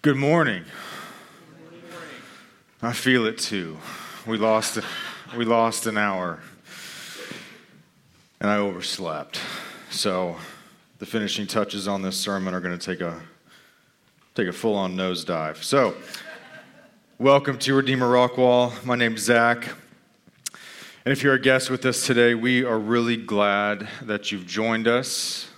Good 0.00 0.16
morning. 0.16 0.64
I 2.80 2.92
feel 2.92 3.26
it 3.26 3.36
too. 3.36 3.78
We 4.28 4.38
lost, 4.38 4.78
we 5.36 5.44
lost 5.44 5.86
an 5.86 5.98
hour, 5.98 6.38
and 8.40 8.48
I 8.48 8.58
overslept. 8.58 9.40
So, 9.90 10.36
the 11.00 11.06
finishing 11.06 11.48
touches 11.48 11.88
on 11.88 12.02
this 12.02 12.16
sermon 12.16 12.54
are 12.54 12.60
going 12.60 12.78
to 12.78 12.86
take 12.86 13.00
a 13.00 13.20
take 14.36 14.46
a 14.46 14.52
full-on 14.52 14.94
nosedive. 14.96 15.64
So, 15.64 15.96
welcome 17.18 17.58
to 17.58 17.74
Redeemer 17.74 18.06
Rockwall. 18.06 18.84
My 18.84 18.94
name's 18.94 19.22
Zach, 19.22 19.68
and 21.04 21.10
if 21.10 21.24
you're 21.24 21.34
a 21.34 21.40
guest 21.40 21.70
with 21.70 21.84
us 21.84 22.06
today, 22.06 22.36
we 22.36 22.62
are 22.62 22.78
really 22.78 23.16
glad 23.16 23.88
that 24.02 24.30
you've 24.30 24.46
joined 24.46 24.86
us. 24.86 25.48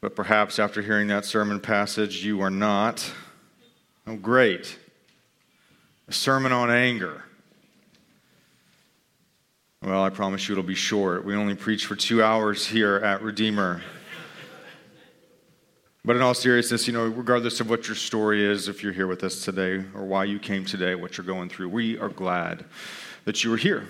But 0.00 0.16
perhaps 0.16 0.58
after 0.58 0.80
hearing 0.80 1.08
that 1.08 1.24
sermon 1.24 1.60
passage, 1.60 2.24
you 2.24 2.40
are 2.40 2.50
not. 2.50 3.12
Oh, 4.06 4.16
great. 4.16 4.78
A 6.08 6.12
sermon 6.12 6.52
on 6.52 6.70
anger. 6.70 7.24
Well, 9.82 10.02
I 10.02 10.10
promise 10.10 10.48
you 10.48 10.54
it'll 10.54 10.64
be 10.64 10.74
short. 10.74 11.24
We 11.24 11.34
only 11.34 11.54
preach 11.54 11.86
for 11.86 11.96
two 11.96 12.22
hours 12.22 12.66
here 12.66 12.96
at 12.96 13.22
Redeemer. 13.22 13.82
But 16.02 16.16
in 16.16 16.22
all 16.22 16.34
seriousness, 16.34 16.86
you 16.86 16.94
know, 16.94 17.06
regardless 17.06 17.60
of 17.60 17.68
what 17.68 17.86
your 17.86 17.94
story 17.94 18.42
is, 18.44 18.68
if 18.68 18.82
you're 18.82 18.92
here 18.92 19.06
with 19.06 19.22
us 19.22 19.44
today 19.44 19.84
or 19.94 20.04
why 20.04 20.24
you 20.24 20.38
came 20.38 20.64
today, 20.64 20.94
what 20.94 21.18
you're 21.18 21.26
going 21.26 21.50
through, 21.50 21.68
we 21.68 21.98
are 21.98 22.08
glad 22.08 22.64
that 23.26 23.44
you 23.44 23.52
are 23.52 23.58
here. 23.58 23.86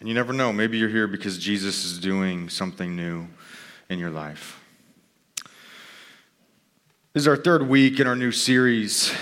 And 0.00 0.08
you 0.08 0.14
never 0.14 0.34
know, 0.34 0.52
maybe 0.52 0.76
you're 0.76 0.90
here 0.90 1.06
because 1.06 1.38
Jesus 1.38 1.84
is 1.84 1.98
doing 1.98 2.50
something 2.50 2.94
new 2.94 3.26
in 3.90 3.98
your 3.98 4.10
life. 4.10 4.58
This 7.12 7.24
is 7.24 7.28
our 7.28 7.36
third 7.36 7.68
week 7.68 7.98
in 7.98 8.06
our 8.06 8.14
new 8.14 8.30
series 8.30 9.12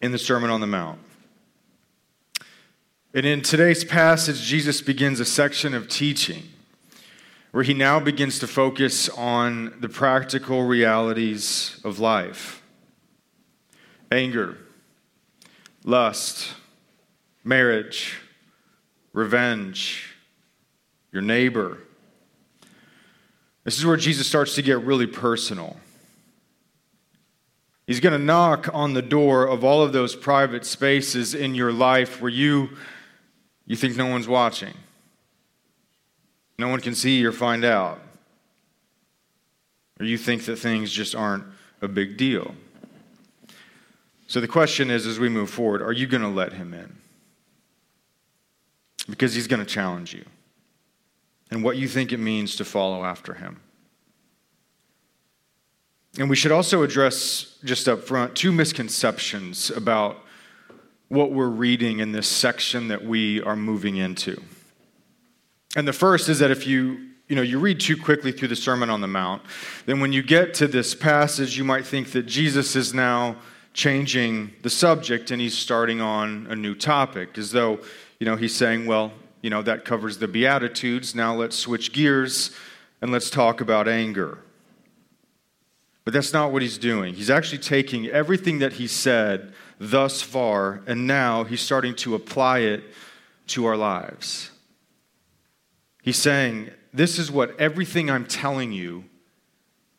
in 0.00 0.12
the 0.12 0.18
Sermon 0.18 0.48
on 0.48 0.60
the 0.60 0.66
Mount. 0.66 1.00
And 3.12 3.26
in 3.26 3.42
today's 3.42 3.84
passage, 3.84 4.40
Jesus 4.40 4.80
begins 4.80 5.18
a 5.18 5.24
section 5.24 5.74
of 5.74 5.88
teaching 5.88 6.44
where 7.50 7.64
he 7.64 7.74
now 7.74 7.98
begins 7.98 8.38
to 8.38 8.46
focus 8.46 9.08
on 9.10 9.74
the 9.80 9.88
practical 9.88 10.62
realities 10.62 11.78
of 11.84 11.98
life 11.98 12.62
anger, 14.12 14.56
lust, 15.84 16.54
marriage, 17.42 18.18
revenge, 19.12 20.14
your 21.10 21.22
neighbor. 21.22 21.78
This 23.64 23.78
is 23.78 23.86
where 23.86 23.96
Jesus 23.96 24.26
starts 24.26 24.54
to 24.56 24.62
get 24.62 24.80
really 24.82 25.06
personal. 25.06 25.76
He's 27.86 28.00
going 28.00 28.18
to 28.18 28.24
knock 28.24 28.68
on 28.72 28.94
the 28.94 29.02
door 29.02 29.46
of 29.46 29.64
all 29.64 29.82
of 29.82 29.92
those 29.92 30.16
private 30.16 30.64
spaces 30.64 31.34
in 31.34 31.54
your 31.54 31.72
life 31.72 32.20
where 32.20 32.30
you, 32.30 32.70
you 33.66 33.76
think 33.76 33.96
no 33.96 34.06
one's 34.06 34.28
watching. 34.28 34.74
No 36.58 36.68
one 36.68 36.80
can 36.80 36.94
see 36.94 37.24
or 37.24 37.32
find 37.32 37.64
out. 37.64 38.00
Or 39.98 40.06
you 40.06 40.16
think 40.16 40.44
that 40.46 40.56
things 40.56 40.92
just 40.92 41.14
aren't 41.14 41.44
a 41.80 41.88
big 41.88 42.16
deal. 42.16 42.54
So 44.26 44.40
the 44.40 44.48
question 44.48 44.90
is 44.90 45.06
as 45.06 45.18
we 45.18 45.28
move 45.28 45.50
forward, 45.50 45.82
are 45.82 45.92
you 45.92 46.06
going 46.06 46.22
to 46.22 46.28
let 46.28 46.54
him 46.54 46.72
in? 46.72 46.96
Because 49.08 49.34
he's 49.34 49.46
going 49.46 49.60
to 49.60 49.66
challenge 49.66 50.14
you 50.14 50.24
and 51.52 51.62
what 51.62 51.76
you 51.76 51.86
think 51.86 52.12
it 52.12 52.18
means 52.18 52.56
to 52.56 52.64
follow 52.64 53.04
after 53.04 53.34
him. 53.34 53.60
And 56.18 56.30
we 56.30 56.34
should 56.34 56.50
also 56.50 56.82
address 56.82 57.58
just 57.62 57.88
up 57.88 58.04
front 58.04 58.34
two 58.34 58.50
misconceptions 58.50 59.70
about 59.70 60.16
what 61.08 61.30
we're 61.30 61.48
reading 61.48 61.98
in 61.98 62.12
this 62.12 62.26
section 62.26 62.88
that 62.88 63.04
we 63.04 63.42
are 63.42 63.54
moving 63.54 63.96
into. 63.96 64.42
And 65.76 65.86
the 65.86 65.92
first 65.92 66.30
is 66.30 66.38
that 66.38 66.50
if 66.50 66.66
you 66.66 67.08
you 67.28 67.36
know 67.36 67.42
you 67.42 67.58
read 67.58 67.80
too 67.80 67.98
quickly 67.98 68.32
through 68.32 68.48
the 68.48 68.56
sermon 68.56 68.90
on 68.90 69.00
the 69.00 69.06
mount 69.06 69.42
then 69.86 70.00
when 70.00 70.12
you 70.12 70.22
get 70.22 70.52
to 70.54 70.66
this 70.66 70.94
passage 70.94 71.56
you 71.56 71.64
might 71.64 71.86
think 71.86 72.12
that 72.12 72.24
Jesus 72.24 72.76
is 72.76 72.92
now 72.92 73.36
changing 73.72 74.52
the 74.62 74.68
subject 74.68 75.30
and 75.30 75.40
he's 75.40 75.56
starting 75.56 76.00
on 76.00 76.46
a 76.50 76.56
new 76.56 76.74
topic 76.74 77.38
as 77.38 77.52
though 77.52 77.78
you 78.18 78.26
know 78.26 78.36
he's 78.36 78.54
saying 78.54 78.84
well 78.84 79.12
you 79.42 79.50
know 79.50 79.60
that 79.60 79.84
covers 79.84 80.18
the 80.18 80.28
beatitudes 80.28 81.14
now 81.14 81.34
let's 81.34 81.56
switch 81.56 81.92
gears 81.92 82.56
and 83.02 83.12
let's 83.12 83.28
talk 83.28 83.60
about 83.60 83.86
anger 83.86 84.38
but 86.04 86.12
that's 86.12 86.32
not 86.32 86.52
what 86.52 86.62
he's 86.62 86.78
doing. 86.78 87.14
He's 87.14 87.30
actually 87.30 87.58
taking 87.58 88.06
everything 88.08 88.58
that 88.58 88.74
he 88.74 88.86
said 88.86 89.52
thus 89.78 90.20
far, 90.20 90.82
and 90.86 91.06
now 91.06 91.44
he's 91.44 91.60
starting 91.60 91.94
to 91.96 92.14
apply 92.14 92.60
it 92.60 92.82
to 93.48 93.66
our 93.66 93.76
lives. 93.76 94.50
He's 96.02 96.16
saying, 96.16 96.70
This 96.92 97.18
is 97.18 97.30
what 97.30 97.58
everything 97.60 98.10
I'm 98.10 98.26
telling 98.26 98.72
you 98.72 99.04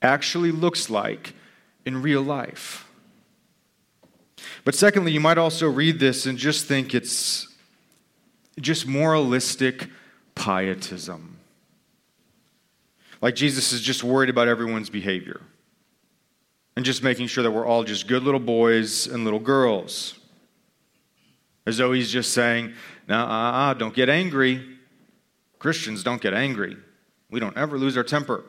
actually 0.01 0.51
looks 0.51 0.89
like 0.89 1.33
in 1.85 2.01
real 2.01 2.21
life. 2.21 2.89
But 4.65 4.75
secondly, 4.75 5.13
you 5.13 5.21
might 5.21 5.37
also 5.37 5.69
read 5.69 5.99
this 5.99 6.25
and 6.25 6.37
just 6.37 6.65
think 6.65 6.93
it's 6.93 7.47
just 8.59 8.87
moralistic 8.87 9.89
pietism. 10.35 11.37
Like 13.21 13.35
Jesus 13.35 13.71
is 13.71 13.81
just 13.81 14.03
worried 14.03 14.29
about 14.29 14.47
everyone's 14.47 14.89
behavior 14.89 15.41
and 16.75 16.83
just 16.83 17.03
making 17.03 17.27
sure 17.27 17.43
that 17.43 17.51
we're 17.51 17.65
all 17.65 17.83
just 17.83 18.07
good 18.07 18.23
little 18.23 18.39
boys 18.39 19.07
and 19.07 19.23
little 19.23 19.39
girls. 19.39 20.19
As 21.65 21.77
though 21.77 21.93
he's 21.93 22.11
just 22.11 22.33
saying, 22.33 22.73
"Now, 23.07 23.25
uh, 23.25 23.51
uh, 23.51 23.73
don't 23.73 23.95
get 23.95 24.09
angry. 24.09 24.77
Christians 25.59 26.03
don't 26.03 26.21
get 26.21 26.33
angry. 26.33 26.75
We 27.29 27.39
don't 27.39 27.55
ever 27.55 27.77
lose 27.77 27.95
our 27.95 28.03
temper. 28.03 28.43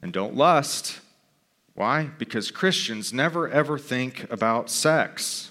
And 0.00 0.12
don't 0.12 0.36
lust. 0.36 1.00
Why? 1.74 2.10
Because 2.18 2.50
Christians 2.50 3.12
never 3.12 3.48
ever 3.48 3.76
think 3.76 4.30
about 4.30 4.70
sex. 4.70 5.50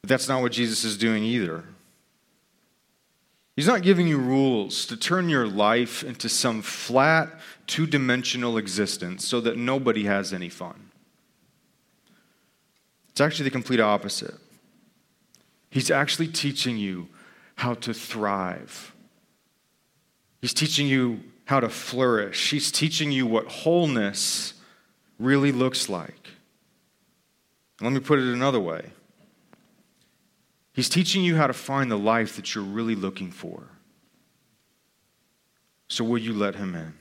But 0.00 0.08
that's 0.08 0.28
not 0.28 0.42
what 0.42 0.52
Jesus 0.52 0.84
is 0.84 0.96
doing 0.96 1.24
either. 1.24 1.64
He's 3.56 3.66
not 3.66 3.82
giving 3.82 4.06
you 4.06 4.18
rules 4.18 4.86
to 4.86 4.96
turn 4.96 5.28
your 5.28 5.46
life 5.46 6.04
into 6.04 6.28
some 6.28 6.62
flat, 6.62 7.28
two 7.66 7.86
dimensional 7.86 8.56
existence 8.56 9.26
so 9.26 9.40
that 9.40 9.56
nobody 9.56 10.04
has 10.04 10.32
any 10.32 10.48
fun. 10.48 10.90
It's 13.10 13.20
actually 13.20 13.44
the 13.44 13.50
complete 13.50 13.80
opposite. 13.80 14.36
He's 15.70 15.90
actually 15.90 16.28
teaching 16.28 16.76
you 16.76 17.08
how 17.56 17.74
to 17.74 17.92
thrive. 17.92 18.94
He's 20.40 20.54
teaching 20.54 20.86
you 20.86 21.20
how 21.46 21.58
to 21.58 21.68
flourish. 21.68 22.50
He's 22.50 22.70
teaching 22.70 23.10
you 23.10 23.26
what 23.26 23.46
wholeness 23.48 24.54
really 25.18 25.50
looks 25.50 25.88
like. 25.88 26.28
Let 27.80 27.92
me 27.92 27.98
put 27.98 28.20
it 28.20 28.32
another 28.32 28.60
way 28.60 28.92
He's 30.78 30.88
teaching 30.88 31.24
you 31.24 31.34
how 31.34 31.48
to 31.48 31.52
find 31.52 31.90
the 31.90 31.98
life 31.98 32.36
that 32.36 32.54
you're 32.54 32.62
really 32.62 32.94
looking 32.94 33.32
for. 33.32 33.64
So, 35.88 36.04
will 36.04 36.18
you 36.18 36.32
let 36.32 36.54
him 36.54 36.76
in? 36.76 36.94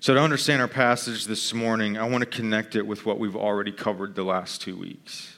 So, 0.00 0.14
to 0.14 0.20
understand 0.20 0.60
our 0.60 0.66
passage 0.66 1.26
this 1.26 1.54
morning, 1.54 1.96
I 1.96 2.08
want 2.08 2.22
to 2.22 2.26
connect 2.28 2.74
it 2.74 2.84
with 2.84 3.06
what 3.06 3.20
we've 3.20 3.36
already 3.36 3.70
covered 3.70 4.16
the 4.16 4.24
last 4.24 4.60
two 4.60 4.76
weeks. 4.76 5.36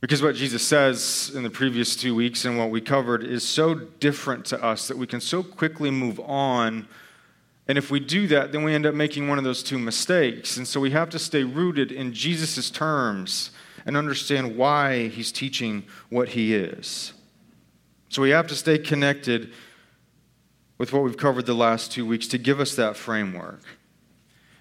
Because 0.00 0.22
what 0.22 0.34
Jesus 0.34 0.66
says 0.66 1.30
in 1.34 1.42
the 1.42 1.50
previous 1.50 1.94
two 1.94 2.14
weeks 2.14 2.46
and 2.46 2.56
what 2.56 2.70
we 2.70 2.80
covered 2.80 3.22
is 3.22 3.46
so 3.46 3.74
different 3.74 4.46
to 4.46 4.64
us 4.64 4.88
that 4.88 4.96
we 4.96 5.06
can 5.06 5.20
so 5.20 5.42
quickly 5.42 5.90
move 5.90 6.18
on. 6.20 6.88
And 7.68 7.76
if 7.76 7.90
we 7.90 8.00
do 8.00 8.26
that, 8.28 8.50
then 8.50 8.64
we 8.64 8.74
end 8.74 8.86
up 8.86 8.94
making 8.94 9.28
one 9.28 9.36
of 9.36 9.44
those 9.44 9.62
two 9.62 9.78
mistakes. 9.78 10.56
And 10.56 10.66
so 10.66 10.80
we 10.80 10.92
have 10.92 11.10
to 11.10 11.18
stay 11.18 11.44
rooted 11.44 11.92
in 11.92 12.14
Jesus' 12.14 12.70
terms 12.70 13.50
and 13.86 13.96
understand 13.96 14.56
why 14.56 15.08
he's 15.08 15.32
teaching 15.32 15.84
what 16.10 16.30
he 16.30 16.54
is. 16.54 17.12
So 18.08 18.20
we 18.20 18.30
have 18.30 18.48
to 18.48 18.54
stay 18.54 18.78
connected 18.78 19.52
with 20.76 20.92
what 20.92 21.02
we've 21.04 21.16
covered 21.16 21.46
the 21.46 21.54
last 21.54 21.92
two 21.92 22.04
weeks 22.04 22.26
to 22.28 22.38
give 22.38 22.60
us 22.60 22.74
that 22.74 22.96
framework. 22.96 23.62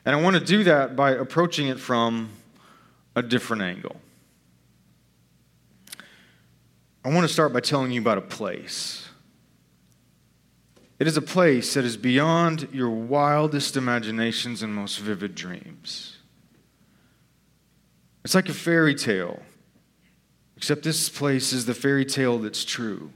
And 0.05 0.15
I 0.15 0.21
want 0.21 0.35
to 0.37 0.43
do 0.43 0.63
that 0.63 0.95
by 0.95 1.11
approaching 1.11 1.67
it 1.67 1.79
from 1.79 2.29
a 3.15 3.23
different 3.23 3.63
angle. 3.63 3.95
I 7.03 7.09
want 7.09 7.27
to 7.27 7.33
start 7.33 7.51
by 7.51 7.59
telling 7.59 7.91
you 7.91 8.01
about 8.01 8.17
a 8.17 8.21
place. 8.21 9.07
It 10.97 11.07
is 11.07 11.17
a 11.17 11.21
place 11.21 11.73
that 11.73 11.83
is 11.83 11.97
beyond 11.97 12.69
your 12.71 12.89
wildest 12.89 13.75
imaginations 13.75 14.63
and 14.63 14.73
most 14.73 14.99
vivid 14.99 15.35
dreams. 15.35 16.14
It's 18.25 18.33
like 18.33 18.49
a 18.49 18.53
fairy 18.55 18.95
tale, 18.95 19.39
except 20.57 20.81
this 20.81 21.09
place 21.09 21.53
is 21.53 21.67
the 21.67 21.75
fairy 21.75 22.05
tale 22.05 22.39
that's 22.39 22.65
true. 22.65 23.11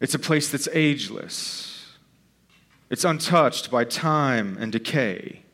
It's 0.00 0.14
a 0.14 0.18
place 0.18 0.50
that's 0.50 0.68
ageless, 0.70 1.96
it's 2.90 3.04
untouched 3.04 3.70
by 3.70 3.84
time 3.84 4.58
and 4.60 4.70
decay. 4.70 5.44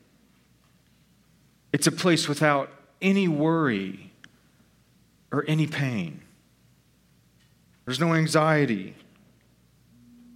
It's 1.72 1.86
a 1.86 1.92
place 1.92 2.26
without 2.28 2.68
any 3.00 3.28
worry 3.28 4.10
or 5.30 5.44
any 5.46 5.68
pain. 5.68 6.22
There's 7.84 8.00
no 8.00 8.12
anxiety. 8.12 8.96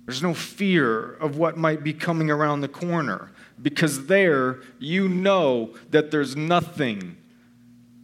There's 0.06 0.22
no 0.22 0.34
fear 0.34 1.14
of 1.14 1.38
what 1.38 1.56
might 1.56 1.82
be 1.82 1.92
coming 1.92 2.30
around 2.30 2.60
the 2.60 2.68
corner 2.68 3.32
because 3.60 4.06
there 4.06 4.60
you 4.78 5.08
know 5.08 5.74
that 5.90 6.12
there's 6.12 6.36
nothing 6.36 7.16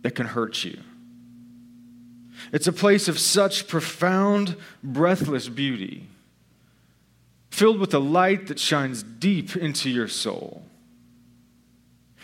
that 0.02 0.14
can 0.14 0.26
hurt 0.26 0.64
you. 0.64 0.78
It's 2.52 2.66
a 2.66 2.72
place 2.72 3.08
of 3.08 3.18
such 3.18 3.66
profound, 3.66 4.56
breathless 4.82 5.48
beauty, 5.48 6.06
filled 7.50 7.80
with 7.80 7.92
a 7.92 7.98
light 7.98 8.46
that 8.46 8.58
shines 8.58 9.02
deep 9.02 9.56
into 9.56 9.90
your 9.90 10.08
soul, 10.08 10.62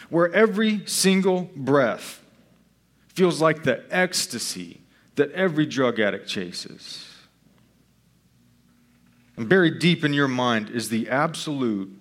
where 0.09 0.32
every 0.32 0.87
single 0.87 1.50
breath 1.56 2.23
feels 3.09 3.41
like 3.41 3.65
the 3.65 3.85
ecstasy 3.91 4.81
that 5.17 5.31
every 5.32 5.67
drug 5.67 6.00
addict 6.00 6.29
chases. 6.29 7.09
And 9.37 9.49
buried 9.49 9.81
deep 9.81 10.05
in 10.05 10.12
your 10.12 10.29
mind 10.29 10.70
is 10.70 10.88
the 10.88 11.09
absolute, 11.09 12.00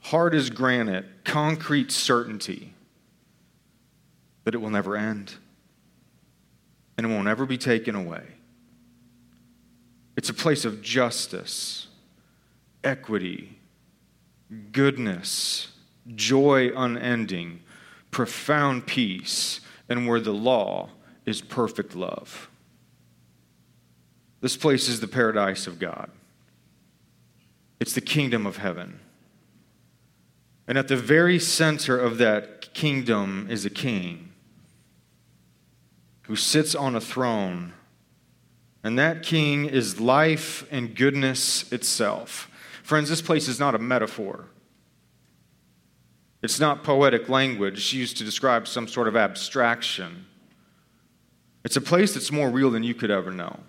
hard 0.00 0.34
as 0.34 0.50
granite, 0.50 1.06
concrete 1.24 1.90
certainty 1.90 2.73
that 4.44 4.54
it 4.54 4.58
will 4.58 4.70
never 4.70 4.96
end 4.96 5.34
and 6.96 7.06
it 7.06 7.10
won't 7.10 7.28
ever 7.28 7.46
be 7.46 7.58
taken 7.58 7.94
away. 7.94 8.22
It's 10.16 10.28
a 10.28 10.34
place 10.34 10.64
of 10.64 10.80
justice, 10.80 11.88
equity, 12.84 13.58
goodness, 14.70 15.72
joy 16.14 16.70
unending, 16.76 17.60
profound 18.10 18.86
peace, 18.86 19.60
and 19.88 20.06
where 20.06 20.20
the 20.20 20.32
law 20.32 20.90
is 21.26 21.40
perfect 21.40 21.96
love. 21.96 22.48
This 24.40 24.56
place 24.56 24.88
is 24.88 25.00
the 25.00 25.08
paradise 25.08 25.66
of 25.66 25.78
God. 25.78 26.10
It's 27.80 27.94
the 27.94 28.00
kingdom 28.00 28.46
of 28.46 28.58
heaven. 28.58 29.00
And 30.68 30.78
at 30.78 30.88
the 30.88 30.96
very 30.96 31.38
center 31.38 31.98
of 31.98 32.18
that 32.18 32.72
kingdom 32.72 33.46
is 33.50 33.66
a 33.66 33.70
king 33.70 34.33
who 36.24 36.36
sits 36.36 36.74
on 36.74 36.94
a 36.94 37.00
throne. 37.00 37.72
And 38.82 38.98
that 38.98 39.22
king 39.22 39.64
is 39.64 40.00
life 40.00 40.66
and 40.70 40.94
goodness 40.94 41.70
itself. 41.72 42.50
Friends, 42.82 43.08
this 43.08 43.22
place 43.22 43.48
is 43.48 43.58
not 43.58 43.74
a 43.74 43.78
metaphor. 43.78 44.46
It's 46.42 46.60
not 46.60 46.84
poetic 46.84 47.30
language 47.30 47.94
used 47.94 48.18
to 48.18 48.24
describe 48.24 48.68
some 48.68 48.86
sort 48.86 49.08
of 49.08 49.16
abstraction. 49.16 50.26
It's 51.64 51.76
a 51.76 51.80
place 51.80 52.12
that's 52.12 52.30
more 52.30 52.50
real 52.50 52.70
than 52.70 52.82
you 52.82 52.94
could 52.94 53.10
ever 53.10 53.30
know. 53.30 53.60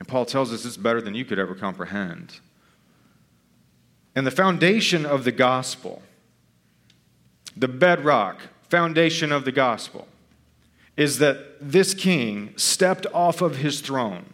And 0.00 0.08
Paul 0.08 0.26
tells 0.26 0.52
us 0.52 0.64
it's 0.64 0.76
better 0.76 1.00
than 1.00 1.14
you 1.14 1.24
could 1.24 1.38
ever 1.38 1.54
comprehend. 1.54 2.40
And 4.16 4.26
the 4.26 4.32
foundation 4.32 5.06
of 5.06 5.24
the 5.24 5.32
gospel, 5.32 6.02
the 7.56 7.68
bedrock 7.68 8.40
foundation 8.68 9.30
of 9.30 9.44
the 9.44 9.52
gospel, 9.52 10.08
is 10.96 11.18
that 11.18 11.56
this 11.60 11.94
king 11.94 12.54
stepped 12.56 13.06
off 13.12 13.42
of 13.42 13.56
his 13.56 13.80
throne, 13.80 14.24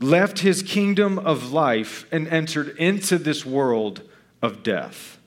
left 0.00 0.40
his 0.40 0.62
kingdom 0.62 1.18
of 1.18 1.52
life, 1.52 2.06
and 2.12 2.28
entered 2.28 2.76
into 2.76 3.18
this 3.18 3.46
world 3.46 4.02
of 4.42 4.62
death. 4.62 5.18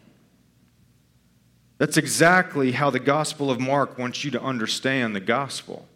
That's 1.77 1.97
exactly 1.97 2.71
how 2.71 2.89
the 2.89 2.99
Gospel 2.99 3.49
of 3.51 3.59
Mark 3.59 3.97
wants 3.97 4.23
you 4.23 4.31
to 4.31 4.41
understand 4.41 5.15
the 5.15 5.19
gospel 5.19 5.87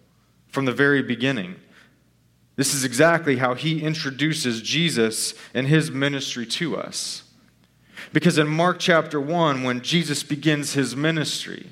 from 0.48 0.66
the 0.66 0.74
very 0.74 1.02
beginning. 1.02 1.56
This 2.56 2.74
is 2.74 2.84
exactly 2.84 3.38
how 3.38 3.54
he 3.54 3.82
introduces 3.82 4.62
Jesus 4.62 5.34
and 5.54 5.68
his 5.68 5.92
ministry 5.92 6.46
to 6.48 6.76
us. 6.76 7.24
Because 8.12 8.38
in 8.38 8.48
Mark 8.48 8.80
chapter 8.80 9.22
1, 9.22 9.64
when 9.64 9.82
Jesus 9.82 10.24
begins 10.24 10.74
his 10.74 10.96
ministry, 10.96 11.68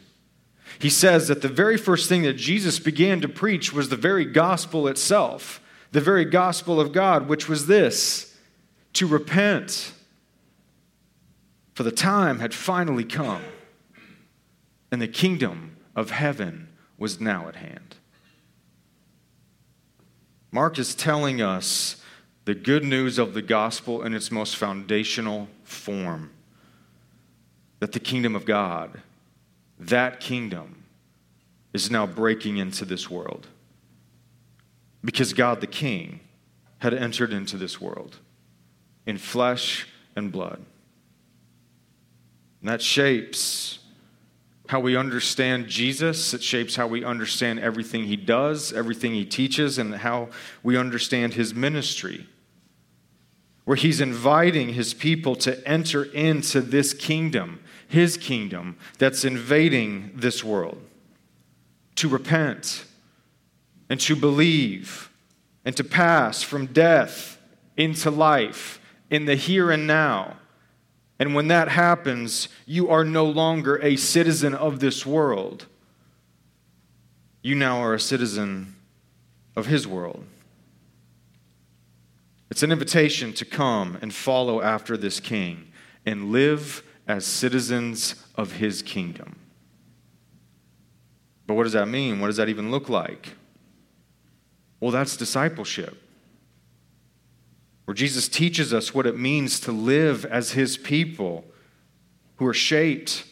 he 0.79 0.89
says 0.89 1.27
that 1.27 1.41
the 1.41 1.47
very 1.47 1.77
first 1.77 2.07
thing 2.07 2.21
that 2.24 2.33
Jesus 2.33 2.79
began 2.79 3.21
to 3.21 3.27
preach 3.27 3.74
was 3.74 3.89
the 3.89 3.95
very 3.95 4.25
gospel 4.25 4.88
itself, 4.88 5.62
the 5.91 6.01
very 6.01 6.25
gospel 6.25 6.79
of 6.79 6.91
God, 6.91 7.27
which 7.27 7.50
was 7.50 7.68
this 7.68 8.38
to 8.94 9.07
repent. 9.07 9.94
For 11.74 11.83
the 11.83 11.91
time 11.91 12.39
had 12.39 12.53
finally 12.53 13.03
come, 13.03 13.44
and 14.91 15.01
the 15.01 15.07
kingdom 15.07 15.77
of 15.95 16.12
heaven 16.12 16.69
was 16.97 17.19
now 17.19 17.47
at 17.47 17.56
hand. 17.56 17.95
Mark 20.51 20.80
is 20.80 20.95
telling 20.95 21.41
us 21.41 22.01
the 22.45 22.56
good 22.56 22.83
news 22.83 23.19
of 23.19 23.33
the 23.33 23.41
gospel 23.41 24.01
in 24.01 24.13
its 24.13 24.31
most 24.31 24.56
foundational 24.56 25.50
form 25.63 26.31
that 27.80 27.91
the 27.91 28.00
kingdom 28.00 28.35
of 28.35 28.45
God 28.45 29.01
that 29.79 30.19
kingdom 30.19 30.83
is 31.74 31.91
now 31.91 32.06
breaking 32.06 32.57
into 32.57 32.85
this 32.85 33.09
world. 33.09 33.47
Because 35.03 35.33
God 35.33 35.62
the 35.62 35.68
King 35.68 36.21
had 36.79 36.94
entered 36.94 37.31
into 37.31 37.57
this 37.57 37.79
world 37.79 38.18
in 39.06 39.18
flesh 39.18 39.88
and 40.15 40.31
blood. 40.31 40.63
And 42.62 42.69
that 42.69 42.81
shapes 42.81 43.79
how 44.68 44.79
we 44.79 44.97
understand 44.97 45.68
Jesus. 45.68 46.33
It 46.33 46.44
shapes 46.44 46.75
how 46.75 46.88
we 46.88 47.03
understand 47.03 47.59
everything 47.59 48.03
he 48.06 48.18
does, 48.18 48.73
everything 48.73 49.13
he 49.13 49.25
teaches, 49.25 49.77
and 49.77 49.95
how 49.95 50.30
we 50.63 50.77
understand 50.77 51.35
his 51.35 51.53
ministry. 51.53 52.27
Where 53.68 53.75
he's 53.75 54.00
inviting 54.00 54.69
his 54.69 54.94
people 54.94 55.36
to 55.36 55.68
enter 55.68 56.06
into 56.06 56.62
this 56.62 56.94
kingdom 56.94 57.60
his 57.88 58.18
kingdom 58.18 58.78
that's 58.98 59.24
invading 59.24 60.12
this 60.14 60.44
world, 60.44 60.81
to 61.96 62.10
repent 62.10 62.86
and 63.90 64.00
to 64.02 64.16
believe 64.16 65.10
and 65.64 65.75
to 65.78 65.84
pass 65.84 66.44
from 66.44 66.68
death 66.68 67.40
into 67.75 68.12
life 68.12 68.80
in 69.10 69.25
the 69.25 69.36
here 69.36 69.72
and 69.72 69.88
now. 69.88 70.36
And 71.19 71.34
when 71.34 71.48
that 71.48 71.69
happens, 71.69 72.50
you 72.66 72.90
are 72.90 73.04
no 73.04 73.25
longer 73.25 73.81
a 73.81 73.96
citizen 73.96 74.54
of 74.54 74.80
this 74.80 75.06
world. 75.06 75.66
You 77.42 77.56
now 77.56 77.81
are 77.81 77.94
a 77.94 78.00
citizen 78.00 78.76
of 79.56 79.66
his 79.66 79.88
world. 79.88 80.26
It's 82.57 82.64
an 82.64 82.71
invitation 82.71 83.33
to 83.33 83.45
come 83.45 83.99
and 84.02 84.11
follow 84.11 84.64
after 84.64 84.97
this 84.97 85.19
king 85.19 85.68
and 86.07 86.31
live 86.31 86.81
as 87.07 87.23
citizens 87.23 88.16
of 88.33 88.54
his 88.54 88.81
kingdom. 88.81 89.35
But 91.45 91.54
what 91.54 91.66
does 91.66 91.73
that 91.73 91.87
mean? 91.87 92.19
What 92.19 92.26
does 92.26 92.37
that 92.37 92.49
even 92.49 92.71
look 92.71 92.90
like? 92.90 93.33
Well, 94.80 94.90
that's 94.90 95.16
discipleship, 95.16 96.02
where 97.85 97.94
Jesus 97.94 98.28
teaches 98.28 98.73
us 98.73 98.92
what 98.92 99.06
it 99.06 99.19
means 99.19 99.59
to 99.59 99.71
live 99.71 100.26
as 100.26 100.54
his 100.54 100.78
people 100.78 101.45
who 102.37 102.47
are 102.47 102.56
shaped 102.56 103.23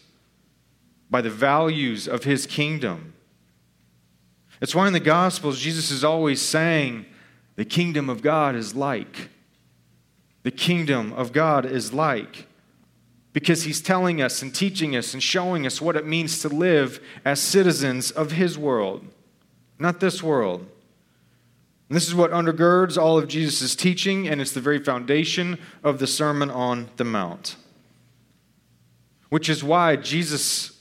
by 1.10 1.22
the 1.22 1.32
values 1.32 2.08
of 2.08 2.26
his 2.26 2.46
kingdom. 2.46 3.16
It's 4.62 4.76
why 4.76 4.86
in 4.86 4.94
the 4.94 5.00
Gospels, 5.00 5.58
Jesus 5.58 5.90
is 5.90 6.04
always 6.04 6.44
saying, 6.44 7.08
The 7.56 7.66
kingdom 7.66 8.10
of 8.10 8.22
God 8.22 8.56
is 8.56 8.76
like. 8.76 9.30
The 10.44 10.52
kingdom 10.52 11.14
of 11.14 11.32
God 11.32 11.66
is 11.66 11.94
like 11.94 12.48
because 13.36 13.64
he's 13.64 13.82
telling 13.82 14.22
us 14.22 14.42
and 14.42 14.56
teaching 14.56 14.96
us 14.96 15.14
and 15.14 15.22
showing 15.22 15.66
us 15.66 15.82
what 15.82 15.98
it 15.98 16.08
means 16.08 16.40
to 16.40 16.48
live 16.48 17.02
as 17.26 17.42
citizens 17.42 18.10
of 18.10 18.32
his 18.32 18.58
world, 18.58 19.06
not 19.78 20.00
this 20.00 20.24
world. 20.24 20.62
And 21.90 21.96
this 21.98 22.08
is 22.08 22.16
what 22.16 22.32
undergirds 22.32 22.98
all 22.98 23.18
of 23.18 23.28
Jesus' 23.28 23.76
teaching, 23.76 24.26
and 24.26 24.40
it's 24.40 24.54
the 24.54 24.62
very 24.62 24.80
foundation 24.80 25.60
of 25.84 26.00
the 26.00 26.08
Sermon 26.08 26.50
on 26.50 26.90
the 26.96 27.04
Mount. 27.04 27.58
Which 29.28 29.50
is 29.50 29.66
why 29.66 29.98
Jesus 29.98 30.75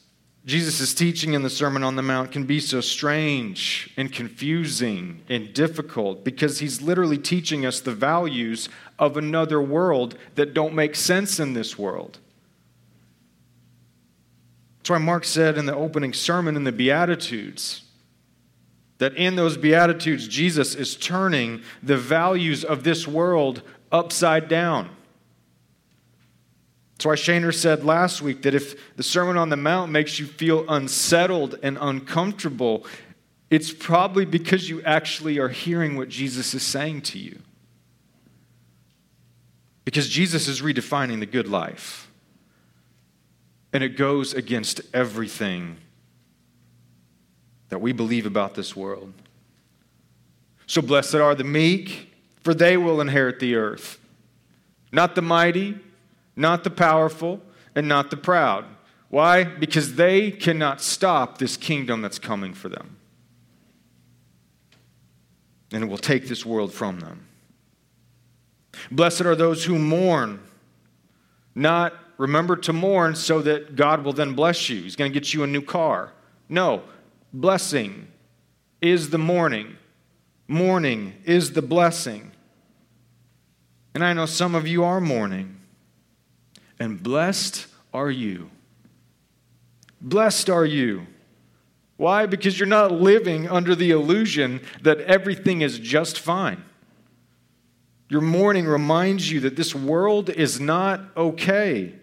Jesus' 0.46 0.92
teaching 0.92 1.32
in 1.32 1.42
the 1.42 1.48
Sermon 1.48 1.82
on 1.82 1.96
the 1.96 2.02
Mount 2.02 2.30
can 2.30 2.44
be 2.44 2.60
so 2.60 2.82
strange 2.82 3.90
and 3.96 4.12
confusing 4.12 5.22
and 5.28 5.54
difficult 5.54 6.22
because 6.22 6.58
he's 6.58 6.82
literally 6.82 7.16
teaching 7.16 7.64
us 7.64 7.80
the 7.80 7.94
values 7.94 8.68
of 8.98 9.16
another 9.16 9.62
world 9.62 10.18
that 10.34 10.52
don't 10.52 10.74
make 10.74 10.96
sense 10.96 11.40
in 11.40 11.54
this 11.54 11.78
world. 11.78 12.18
That's 14.78 14.90
why 14.90 14.98
Mark 14.98 15.24
said 15.24 15.56
in 15.56 15.64
the 15.64 15.74
opening 15.74 16.12
sermon 16.12 16.56
in 16.56 16.64
the 16.64 16.72
Beatitudes 16.72 17.84
that 18.98 19.16
in 19.16 19.36
those 19.36 19.56
Beatitudes, 19.56 20.28
Jesus 20.28 20.74
is 20.74 20.94
turning 20.94 21.62
the 21.82 21.96
values 21.96 22.64
of 22.64 22.84
this 22.84 23.08
world 23.08 23.62
upside 23.90 24.48
down. 24.48 24.90
That's 26.94 27.06
why 27.06 27.14
Shaner 27.14 27.52
said 27.52 27.84
last 27.84 28.22
week 28.22 28.42
that 28.42 28.54
if 28.54 28.96
the 28.96 29.02
Sermon 29.02 29.36
on 29.36 29.48
the 29.48 29.56
Mount 29.56 29.90
makes 29.90 30.18
you 30.18 30.26
feel 30.26 30.64
unsettled 30.68 31.58
and 31.62 31.76
uncomfortable, 31.80 32.86
it's 33.50 33.72
probably 33.72 34.24
because 34.24 34.68
you 34.68 34.82
actually 34.82 35.38
are 35.38 35.48
hearing 35.48 35.96
what 35.96 36.08
Jesus 36.08 36.54
is 36.54 36.62
saying 36.62 37.02
to 37.02 37.18
you. 37.18 37.40
Because 39.84 40.08
Jesus 40.08 40.48
is 40.48 40.62
redefining 40.62 41.20
the 41.20 41.26
good 41.26 41.48
life. 41.48 42.10
And 43.72 43.82
it 43.82 43.96
goes 43.96 44.32
against 44.32 44.80
everything 44.94 45.76
that 47.68 47.80
we 47.80 47.92
believe 47.92 48.24
about 48.24 48.54
this 48.54 48.76
world. 48.76 49.12
So 50.66 50.80
blessed 50.80 51.16
are 51.16 51.34
the 51.34 51.44
meek, 51.44 52.12
for 52.42 52.54
they 52.54 52.76
will 52.76 53.00
inherit 53.00 53.40
the 53.40 53.56
earth. 53.56 53.98
Not 54.92 55.16
the 55.16 55.22
mighty, 55.22 55.78
not 56.36 56.64
the 56.64 56.70
powerful, 56.70 57.40
and 57.74 57.88
not 57.88 58.10
the 58.10 58.16
proud. 58.16 58.64
Why? 59.08 59.44
Because 59.44 59.94
they 59.94 60.30
cannot 60.30 60.80
stop 60.80 61.38
this 61.38 61.56
kingdom 61.56 62.02
that's 62.02 62.18
coming 62.18 62.54
for 62.54 62.68
them. 62.68 62.96
And 65.72 65.84
it 65.84 65.86
will 65.86 65.98
take 65.98 66.28
this 66.28 66.44
world 66.44 66.72
from 66.72 67.00
them. 67.00 67.26
Blessed 68.90 69.22
are 69.22 69.36
those 69.36 69.64
who 69.64 69.78
mourn, 69.78 70.40
not 71.54 71.94
remember 72.18 72.56
to 72.56 72.72
mourn 72.72 73.14
so 73.14 73.40
that 73.42 73.76
God 73.76 74.04
will 74.04 74.12
then 74.12 74.34
bless 74.34 74.68
you. 74.68 74.82
He's 74.82 74.96
going 74.96 75.12
to 75.12 75.18
get 75.18 75.32
you 75.32 75.42
a 75.42 75.46
new 75.46 75.62
car. 75.62 76.12
No, 76.48 76.82
blessing 77.32 78.08
is 78.80 79.10
the 79.10 79.18
mourning, 79.18 79.76
mourning 80.46 81.14
is 81.24 81.52
the 81.52 81.62
blessing. 81.62 82.32
And 83.94 84.04
I 84.04 84.12
know 84.12 84.26
some 84.26 84.54
of 84.54 84.66
you 84.66 84.84
are 84.84 85.00
mourning. 85.00 85.60
And 86.84 87.02
blessed 87.02 87.66
are 87.94 88.10
you. 88.10 88.50
Blessed 90.02 90.50
are 90.50 90.66
you. 90.66 91.06
Why? 91.96 92.26
Because 92.26 92.60
you're 92.60 92.66
not 92.66 92.92
living 92.92 93.48
under 93.48 93.74
the 93.74 93.90
illusion 93.90 94.60
that 94.82 95.00
everything 95.00 95.62
is 95.62 95.78
just 95.78 96.20
fine. 96.20 96.62
Your 98.10 98.20
mourning 98.20 98.66
reminds 98.66 99.30
you 99.30 99.40
that 99.40 99.56
this 99.56 99.74
world 99.74 100.28
is 100.28 100.60
not 100.60 101.00
okay. 101.16 101.94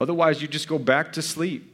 Otherwise, 0.00 0.40
you 0.40 0.48
just 0.48 0.66
go 0.66 0.78
back 0.78 1.12
to 1.12 1.20
sleep, 1.20 1.70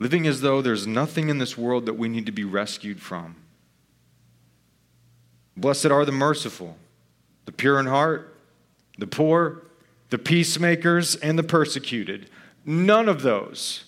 living 0.00 0.26
as 0.26 0.40
though 0.40 0.60
there's 0.60 0.88
nothing 0.88 1.28
in 1.28 1.38
this 1.38 1.56
world 1.56 1.86
that 1.86 1.94
we 1.94 2.08
need 2.08 2.26
to 2.26 2.32
be 2.32 2.42
rescued 2.42 3.00
from. 3.00 3.36
Blessed 5.56 5.86
are 5.86 6.04
the 6.04 6.10
merciful, 6.10 6.76
the 7.44 7.52
pure 7.52 7.78
in 7.78 7.86
heart, 7.86 8.36
the 8.98 9.06
poor, 9.06 9.62
the 10.10 10.18
peacemakers, 10.18 11.14
and 11.16 11.38
the 11.38 11.42
persecuted. 11.42 12.28
None 12.66 13.08
of 13.08 13.22
those, 13.22 13.84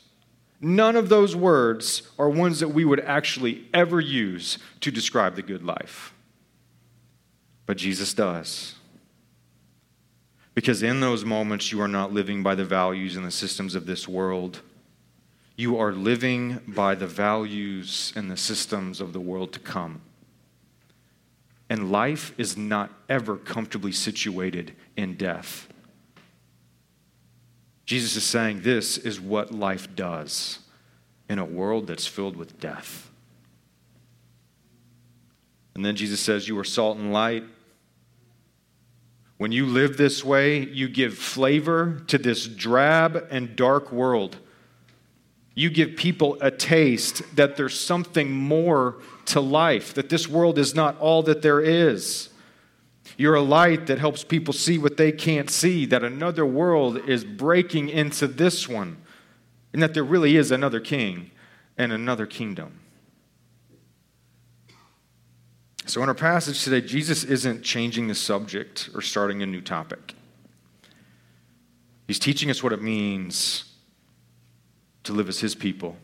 none 0.60 0.96
of 0.96 1.08
those 1.08 1.36
words 1.36 2.02
are 2.18 2.28
ones 2.30 2.60
that 2.60 2.68
we 2.68 2.84
would 2.84 3.00
actually 3.00 3.66
ever 3.74 4.00
use 4.00 4.58
to 4.80 4.90
describe 4.90 5.34
the 5.34 5.42
good 5.42 5.64
life. 5.64 6.14
But 7.66 7.76
Jesus 7.76 8.14
does. 8.14 8.76
Because 10.54 10.82
in 10.82 11.00
those 11.00 11.24
moments, 11.24 11.72
you 11.72 11.80
are 11.80 11.88
not 11.88 12.12
living 12.12 12.42
by 12.42 12.54
the 12.54 12.64
values 12.64 13.16
and 13.16 13.24
the 13.24 13.30
systems 13.30 13.74
of 13.74 13.86
this 13.86 14.06
world. 14.06 14.60
You 15.56 15.78
are 15.78 15.92
living 15.92 16.60
by 16.68 16.94
the 16.94 17.06
values 17.06 18.12
and 18.14 18.30
the 18.30 18.36
systems 18.36 19.00
of 19.00 19.12
the 19.12 19.20
world 19.20 19.52
to 19.54 19.58
come. 19.58 20.02
And 21.70 21.90
life 21.90 22.34
is 22.36 22.56
not 22.56 22.90
ever 23.08 23.36
comfortably 23.36 23.92
situated 23.92 24.74
in 24.96 25.14
death. 25.14 25.71
Jesus 27.84 28.16
is 28.16 28.24
saying 28.24 28.62
this 28.62 28.98
is 28.98 29.20
what 29.20 29.52
life 29.52 29.94
does 29.94 30.60
in 31.28 31.38
a 31.38 31.44
world 31.44 31.86
that's 31.86 32.06
filled 32.06 32.36
with 32.36 32.60
death. 32.60 33.10
And 35.74 35.84
then 35.84 35.96
Jesus 35.96 36.20
says, 36.20 36.48
You 36.48 36.58
are 36.58 36.64
salt 36.64 36.98
and 36.98 37.12
light. 37.12 37.44
When 39.38 39.50
you 39.50 39.66
live 39.66 39.96
this 39.96 40.24
way, 40.24 40.64
you 40.64 40.88
give 40.88 41.18
flavor 41.18 42.02
to 42.06 42.18
this 42.18 42.46
drab 42.46 43.26
and 43.30 43.56
dark 43.56 43.90
world. 43.90 44.36
You 45.54 45.68
give 45.68 45.96
people 45.96 46.38
a 46.40 46.50
taste 46.50 47.22
that 47.36 47.56
there's 47.56 47.78
something 47.78 48.30
more 48.30 48.98
to 49.26 49.40
life, 49.40 49.94
that 49.94 50.08
this 50.08 50.28
world 50.28 50.58
is 50.58 50.74
not 50.74 50.98
all 50.98 51.22
that 51.24 51.42
there 51.42 51.60
is. 51.60 52.28
You're 53.16 53.34
a 53.34 53.42
light 53.42 53.86
that 53.86 53.98
helps 53.98 54.24
people 54.24 54.54
see 54.54 54.78
what 54.78 54.96
they 54.96 55.12
can't 55.12 55.50
see, 55.50 55.86
that 55.86 56.02
another 56.02 56.46
world 56.46 57.08
is 57.08 57.24
breaking 57.24 57.88
into 57.88 58.26
this 58.26 58.68
one, 58.68 58.98
and 59.72 59.82
that 59.82 59.94
there 59.94 60.04
really 60.04 60.36
is 60.36 60.50
another 60.50 60.80
king 60.80 61.30
and 61.76 61.92
another 61.92 62.26
kingdom. 62.26 62.80
So, 65.86 66.02
in 66.02 66.08
our 66.08 66.14
passage 66.14 66.62
today, 66.62 66.80
Jesus 66.80 67.24
isn't 67.24 67.62
changing 67.62 68.06
the 68.08 68.14
subject 68.14 68.88
or 68.94 69.02
starting 69.02 69.42
a 69.42 69.46
new 69.46 69.60
topic. 69.60 70.14
He's 72.06 72.18
teaching 72.18 72.50
us 72.50 72.62
what 72.62 72.72
it 72.72 72.82
means 72.82 73.64
to 75.04 75.12
live 75.12 75.28
as 75.28 75.40
His 75.40 75.54
people, 75.54 75.96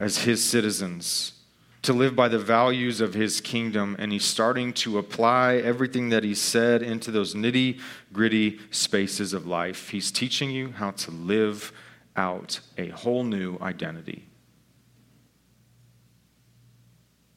as 0.00 0.18
His 0.18 0.42
citizens, 0.42 1.37
to 1.82 1.92
live 1.92 2.16
by 2.16 2.28
the 2.28 2.38
values 2.38 3.00
of 3.00 3.14
his 3.14 3.40
kingdom, 3.40 3.96
and 3.98 4.12
he's 4.12 4.24
starting 4.24 4.72
to 4.72 4.98
apply 4.98 5.56
everything 5.56 6.08
that 6.08 6.24
he 6.24 6.34
said 6.34 6.82
into 6.82 7.10
those 7.10 7.34
nitty 7.34 7.80
gritty 8.12 8.58
spaces 8.70 9.32
of 9.32 9.46
life. 9.46 9.90
He's 9.90 10.10
teaching 10.10 10.50
you 10.50 10.72
how 10.72 10.90
to 10.92 11.10
live 11.10 11.72
out 12.16 12.60
a 12.76 12.88
whole 12.88 13.22
new 13.22 13.58
identity. 13.60 14.24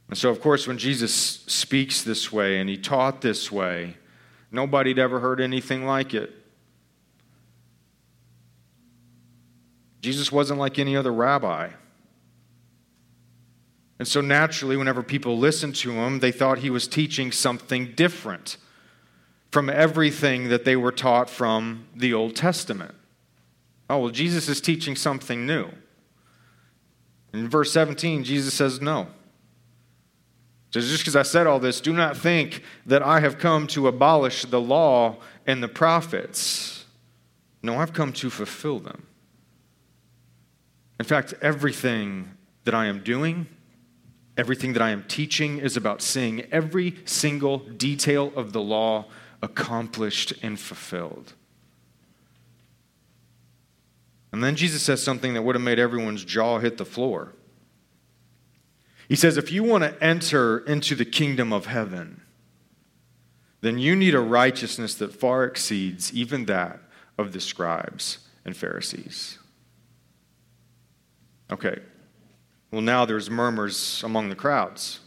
And 0.09 0.17
so, 0.17 0.29
of 0.29 0.41
course, 0.41 0.67
when 0.67 0.77
Jesus 0.77 1.13
speaks 1.13 2.03
this 2.03 2.33
way 2.33 2.59
and 2.59 2.69
he 2.69 2.77
taught 2.77 3.21
this 3.21 3.49
way, 3.51 3.95
nobody'd 4.51 4.99
ever 4.99 5.21
heard 5.21 5.39
anything 5.39 5.85
like 5.85 6.13
it. 6.13 6.33
Jesus 10.01 10.31
wasn't 10.31 10.59
like 10.59 10.79
any 10.79 10.97
other 10.97 11.13
rabbi. 11.13 11.69
And 14.01 14.07
so 14.07 14.19
naturally, 14.19 14.75
whenever 14.75 15.03
people 15.03 15.37
listened 15.37 15.75
to 15.75 15.91
him, 15.91 16.21
they 16.21 16.31
thought 16.31 16.57
he 16.57 16.71
was 16.71 16.87
teaching 16.87 17.31
something 17.31 17.93
different 17.93 18.57
from 19.51 19.69
everything 19.69 20.49
that 20.49 20.65
they 20.65 20.75
were 20.75 20.91
taught 20.91 21.29
from 21.29 21.85
the 21.95 22.11
Old 22.11 22.35
Testament. 22.35 22.95
Oh, 23.91 23.99
well, 23.99 24.09
Jesus 24.09 24.49
is 24.49 24.59
teaching 24.59 24.95
something 24.95 25.45
new. 25.45 25.69
In 27.31 27.47
verse 27.47 27.71
17, 27.73 28.23
Jesus 28.23 28.55
says, 28.55 28.81
No. 28.81 29.05
Just 30.71 30.97
because 30.97 31.15
I 31.15 31.21
said 31.21 31.45
all 31.45 31.59
this, 31.59 31.79
do 31.79 31.93
not 31.93 32.17
think 32.17 32.63
that 32.87 33.03
I 33.03 33.19
have 33.19 33.37
come 33.37 33.67
to 33.67 33.87
abolish 33.87 34.45
the 34.45 34.59
law 34.59 35.17
and 35.45 35.61
the 35.61 35.67
prophets. 35.67 36.85
No, 37.61 37.77
I've 37.77 37.93
come 37.93 38.13
to 38.13 38.31
fulfill 38.31 38.79
them. 38.79 39.05
In 40.99 41.05
fact, 41.05 41.35
everything 41.39 42.31
that 42.63 42.73
I 42.73 42.87
am 42.87 43.03
doing, 43.03 43.45
Everything 44.37 44.73
that 44.73 44.81
I 44.81 44.91
am 44.91 45.03
teaching 45.07 45.59
is 45.59 45.75
about 45.75 46.01
seeing 46.01 46.41
every 46.51 46.95
single 47.05 47.59
detail 47.59 48.31
of 48.35 48.53
the 48.53 48.61
law 48.61 49.05
accomplished 49.41 50.33
and 50.41 50.59
fulfilled. 50.59 51.33
And 54.31 54.43
then 54.43 54.55
Jesus 54.55 54.81
says 54.81 55.03
something 55.03 55.33
that 55.33 55.41
would 55.41 55.55
have 55.55 55.63
made 55.63 55.79
everyone's 55.79 56.23
jaw 56.23 56.59
hit 56.59 56.77
the 56.77 56.85
floor. 56.85 57.33
He 59.09 59.15
says, 59.15 59.35
If 59.35 59.51
you 59.51 59.63
want 59.63 59.83
to 59.83 60.01
enter 60.01 60.59
into 60.59 60.95
the 60.95 61.03
kingdom 61.03 61.51
of 61.51 61.65
heaven, 61.65 62.21
then 63.59 63.77
you 63.77 63.95
need 63.95 64.15
a 64.15 64.21
righteousness 64.21 64.95
that 64.95 65.13
far 65.13 65.43
exceeds 65.43 66.13
even 66.13 66.45
that 66.45 66.79
of 67.17 67.33
the 67.33 67.41
scribes 67.41 68.19
and 68.45 68.55
Pharisees. 68.55 69.37
Okay, 71.51 71.79
well, 72.71 72.81
now 72.81 73.05
there's 73.05 73.29
murmurs 73.29 74.01
among 74.03 74.29
the 74.29 74.35
crowds. 74.35 75.01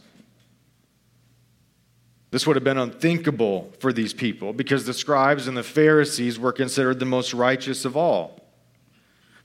This 2.29 2.45
would 2.45 2.55
have 2.55 2.63
been 2.63 2.77
unthinkable 2.77 3.71
for 3.79 3.91
these 3.91 4.13
people 4.13 4.53
because 4.53 4.85
the 4.85 4.93
scribes 4.93 5.47
and 5.47 5.55
the 5.55 5.63
Pharisees 5.63 6.37
were 6.37 6.51
considered 6.51 6.99
the 6.99 7.05
most 7.05 7.33
righteous 7.33 7.85
of 7.85 7.97
all. 7.97 8.41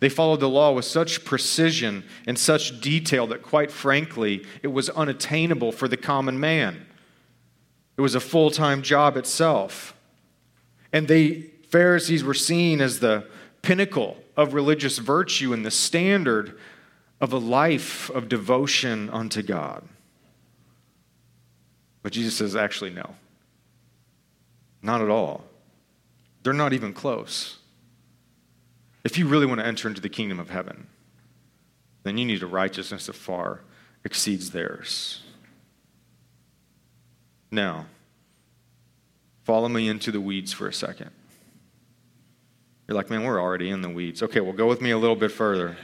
They 0.01 0.09
followed 0.09 0.41
the 0.41 0.49
law 0.49 0.73
with 0.73 0.87
such 0.87 1.25
precision 1.25 2.05
and 2.27 2.39
such 2.39 2.81
detail 2.81 3.27
that, 3.29 3.43
quite 3.43 3.71
frankly, 3.71 4.45
it 4.63 4.69
was 4.69 4.91
unattainable 4.91 5.73
for 5.73 5.89
the 5.89 5.97
common 5.97 6.41
man. 6.41 6.87
It 7.97 8.01
was 8.01 8.15
a 8.15 8.21
full 8.21 8.51
time 8.51 8.83
job 8.83 9.17
itself. 9.17 9.95
And 10.93 11.07
the 11.07 11.51
Pharisees 11.69 12.25
were 12.25 12.35
seen 12.35 12.81
as 12.81 12.99
the 12.99 13.27
pinnacle 13.63 14.17
of 14.37 14.55
religious 14.55 14.99
virtue 14.99 15.53
and 15.53 15.65
the 15.65 15.71
standard 15.71 16.59
of 17.21 17.33
a 17.33 17.39
life 17.39 18.11
of 18.11 18.29
devotion 18.29 19.11
unto 19.11 19.43
God. 19.43 19.87
But 22.03 22.13
Jesus 22.13 22.35
says, 22.37 22.57
actually, 22.57 22.91
no. 22.91 23.15
Not 24.83 25.03
at 25.03 25.11
all. 25.11 25.45
They're 26.43 26.53
not 26.53 26.73
even 26.73 26.95
close. 26.95 27.59
If 29.05 29.19
you 29.19 29.27
really 29.27 29.47
want 29.47 29.61
to 29.61 29.67
enter 29.67 29.89
into 29.89 30.01
the 30.01 30.09
kingdom 30.09 30.41
of 30.41 30.51
heaven, 30.51 30.87
then 32.03 32.17
you 32.17 32.25
need 32.25 32.43
a 32.43 32.47
righteousness 32.47 33.07
that 33.07 33.15
far 33.15 33.61
exceeds 34.05 34.51
theirs. 34.51 35.23
Now, 37.51 37.87
follow 39.45 39.69
me 39.69 39.89
into 39.89 40.11
the 40.11 40.21
weeds 40.21 40.53
for 40.53 40.67
a 40.67 40.73
second. 40.73 41.11
You're 42.89 42.97
like, 42.97 43.11
man, 43.11 43.25
we're 43.25 43.41
already 43.41 43.69
in 43.69 43.83
the 43.83 43.91
weeds. 43.91 44.23
Okay, 44.23 44.41
well, 44.41 44.53
go 44.53 44.67
with 44.67 44.81
me 44.81 44.91
a 44.91 44.99
little 44.99 45.17
bit 45.17 45.31
further. 45.31 45.77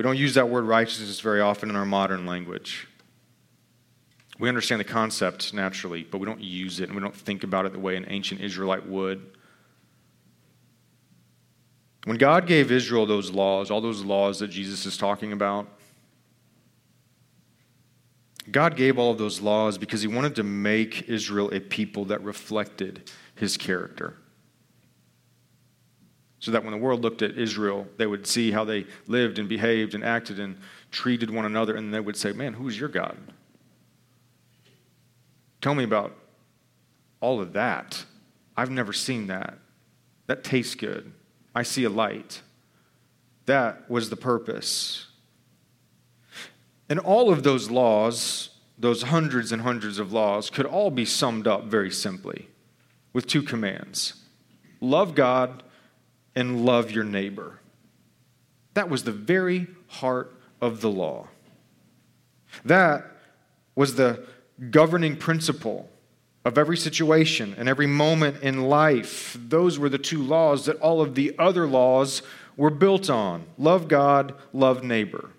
We 0.00 0.02
don't 0.02 0.16
use 0.16 0.32
that 0.32 0.48
word 0.48 0.64
righteousness 0.64 1.20
very 1.20 1.42
often 1.42 1.68
in 1.68 1.76
our 1.76 1.84
modern 1.84 2.24
language. 2.24 2.88
We 4.38 4.48
understand 4.48 4.80
the 4.80 4.84
concept 4.84 5.52
naturally, 5.52 6.04
but 6.04 6.16
we 6.16 6.24
don't 6.24 6.40
use 6.40 6.80
it 6.80 6.84
and 6.84 6.94
we 6.94 7.02
don't 7.02 7.14
think 7.14 7.44
about 7.44 7.66
it 7.66 7.74
the 7.74 7.80
way 7.80 7.96
an 7.96 8.06
ancient 8.08 8.40
Israelite 8.40 8.88
would. 8.88 9.36
When 12.04 12.16
God 12.16 12.46
gave 12.46 12.72
Israel 12.72 13.04
those 13.04 13.30
laws, 13.30 13.70
all 13.70 13.82
those 13.82 14.02
laws 14.02 14.38
that 14.38 14.48
Jesus 14.48 14.86
is 14.86 14.96
talking 14.96 15.34
about, 15.34 15.68
God 18.50 18.76
gave 18.76 18.98
all 18.98 19.10
of 19.10 19.18
those 19.18 19.42
laws 19.42 19.76
because 19.76 20.00
he 20.00 20.08
wanted 20.08 20.34
to 20.36 20.42
make 20.42 21.10
Israel 21.10 21.50
a 21.52 21.60
people 21.60 22.06
that 22.06 22.24
reflected 22.24 23.10
his 23.34 23.58
character. 23.58 24.16
So 26.40 26.50
that 26.50 26.64
when 26.64 26.72
the 26.72 26.78
world 26.78 27.02
looked 27.02 27.22
at 27.22 27.36
Israel, 27.36 27.86
they 27.98 28.06
would 28.06 28.26
see 28.26 28.50
how 28.50 28.64
they 28.64 28.86
lived 29.06 29.38
and 29.38 29.48
behaved 29.48 29.94
and 29.94 30.02
acted 30.02 30.40
and 30.40 30.56
treated 30.90 31.30
one 31.30 31.44
another, 31.44 31.76
and 31.76 31.92
they 31.92 32.00
would 32.00 32.16
say, 32.16 32.32
Man, 32.32 32.54
who's 32.54 32.80
your 32.80 32.88
God? 32.88 33.16
Tell 35.60 35.74
me 35.74 35.84
about 35.84 36.16
all 37.20 37.40
of 37.40 37.52
that. 37.52 38.04
I've 38.56 38.70
never 38.70 38.92
seen 38.92 39.26
that. 39.26 39.58
That 40.26 40.42
tastes 40.42 40.74
good. 40.74 41.12
I 41.54 41.62
see 41.62 41.84
a 41.84 41.90
light. 41.90 42.42
That 43.46 43.90
was 43.90 44.10
the 44.10 44.16
purpose. 44.16 45.06
And 46.88 46.98
all 46.98 47.30
of 47.32 47.42
those 47.42 47.70
laws, 47.70 48.50
those 48.78 49.02
hundreds 49.02 49.52
and 49.52 49.62
hundreds 49.62 49.98
of 49.98 50.12
laws, 50.12 50.50
could 50.50 50.66
all 50.66 50.90
be 50.90 51.04
summed 51.04 51.46
up 51.46 51.64
very 51.64 51.90
simply 51.90 52.48
with 53.12 53.26
two 53.26 53.42
commands 53.42 54.14
love 54.80 55.14
God 55.14 55.62
and 56.40 56.64
love 56.64 56.90
your 56.90 57.04
neighbor. 57.04 57.60
That 58.74 58.88
was 58.88 59.04
the 59.04 59.12
very 59.12 59.68
heart 59.88 60.34
of 60.60 60.80
the 60.80 60.90
law. 60.90 61.28
That 62.64 63.04
was 63.74 63.94
the 63.94 64.24
governing 64.70 65.16
principle 65.16 65.88
of 66.44 66.56
every 66.56 66.76
situation 66.76 67.54
and 67.58 67.68
every 67.68 67.86
moment 67.86 68.42
in 68.42 68.62
life. 68.62 69.36
Those 69.38 69.78
were 69.78 69.90
the 69.90 69.98
two 69.98 70.22
laws 70.22 70.64
that 70.64 70.80
all 70.80 71.02
of 71.02 71.14
the 71.14 71.34
other 71.38 71.66
laws 71.66 72.22
were 72.56 72.70
built 72.70 73.10
on 73.10 73.44
love 73.58 73.86
God, 73.86 74.34
love 74.52 74.82
neighbor. 74.82 75.30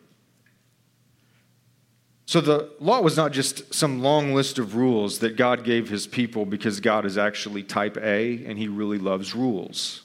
So 2.28 2.40
the 2.40 2.72
law 2.80 3.02
was 3.02 3.18
not 3.18 3.34
just 3.34 3.74
some 3.74 4.02
long 4.02 4.34
list 4.34 4.58
of 4.58 4.76
rules 4.76 5.20
that 5.20 5.36
God 5.36 5.64
gave 5.66 5.90
his 5.90 6.08
people 6.08 6.46
because 6.46 6.80
God 6.80 7.06
is 7.06 7.18
actually 7.18 7.64
type 7.64 7.98
A 7.98 8.46
and 8.46 8.58
he 8.58 8.68
really 8.68 9.00
loves 9.00 9.36
rules. 9.36 10.04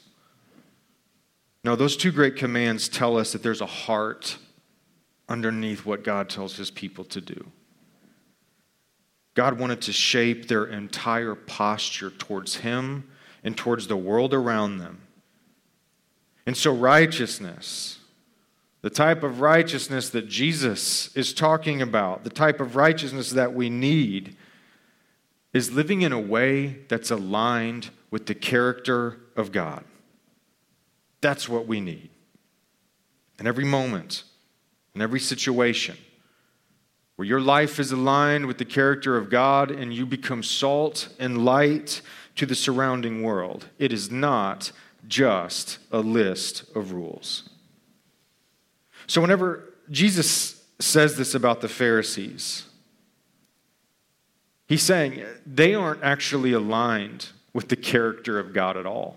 No, 1.67 1.75
those 1.75 1.97
two 1.97 2.13
great 2.13 2.37
commands 2.37 2.89
tell 2.89 3.19
us 3.19 3.33
that 3.33 3.43
there's 3.43 3.61
a 3.61 3.67
heart 3.67 4.39
underneath 5.29 5.85
what 5.85 6.05
God 6.05 6.31
tells 6.31 6.57
his 6.57 6.71
people 6.71 7.03
to 7.07 7.21
do. 7.21 7.51
God 9.35 9.59
wanted 9.59 9.83
to 9.83 9.93
shape 9.93 10.47
their 10.47 10.65
entire 10.67 11.35
posture 11.35 12.11
towards 12.11 12.55
Him 12.59 13.11
and 13.43 13.57
towards 13.57 13.89
the 13.89 13.97
world 13.97 14.33
around 14.33 14.79
them. 14.79 15.01
And 16.47 16.57
so, 16.57 16.73
righteousness, 16.73 17.99
the 18.83 18.89
type 18.89 19.25
of 19.25 19.41
righteousness 19.41 20.09
that 20.11 20.29
Jesus 20.29 21.15
is 21.17 21.35
talking 21.35 21.83
about, 21.83 22.23
the 22.23 22.31
type 22.31 22.61
of 22.61 22.77
righteousness 22.77 23.31
that 23.33 23.55
we 23.55 23.71
need, 23.71 24.37
is 25.53 25.73
living 25.73 26.03
in 26.03 26.13
a 26.13 26.21
way 26.21 26.79
that's 26.89 27.11
aligned 27.11 27.91
with 28.13 28.27
the 28.27 28.37
character 28.37 29.19
of 29.35 29.51
God. 29.51 29.85
That's 31.21 31.49
what 31.49 31.67
we 31.67 31.81
need. 31.81 32.11
In 33.39 33.47
every 33.47 33.65
moment, 33.65 34.25
in 34.95 35.03
every 35.03 35.21
situation 35.21 35.97
where 37.17 37.27
your 37.27 37.41
life 37.41 37.81
is 37.81 37.93
aligned 37.93 38.47
with 38.47 38.59
the 38.59 38.65
character 38.65 39.17
of 39.17 39.31
God 39.31 39.71
and 39.71 39.93
you 39.93 40.07
become 40.07 40.43
salt 40.43 41.09
and 41.19 41.45
light 41.45 42.03
to 42.37 42.47
the 42.47 42.55
surrounding 42.55 43.23
world. 43.23 43.69
It 43.79 43.93
is 43.93 44.11
not 44.11 44.71
just 45.09 45.79
a 45.91 46.01
list 46.01 46.65
of 46.77 46.93
rules. 46.93 47.49
So, 49.07 49.21
whenever 49.21 49.73
Jesus 49.91 50.63
says 50.79 51.17
this 51.17 51.35
about 51.35 51.61
the 51.61 51.69
Pharisees, 51.69 52.67
he's 54.67 54.83
saying 54.83 55.25
they 55.47 55.75
aren't 55.75 56.03
actually 56.03 56.53
aligned 56.53 57.29
with 57.55 57.69
the 57.69 57.77
character 57.77 58.39
of 58.39 58.53
God 58.53 58.77
at 58.77 58.85
all. 58.85 59.17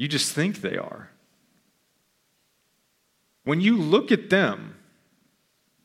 You 0.00 0.08
just 0.08 0.32
think 0.32 0.62
they 0.62 0.78
are. 0.78 1.10
When 3.44 3.60
you 3.60 3.76
look 3.76 4.10
at 4.10 4.30
them, 4.30 4.76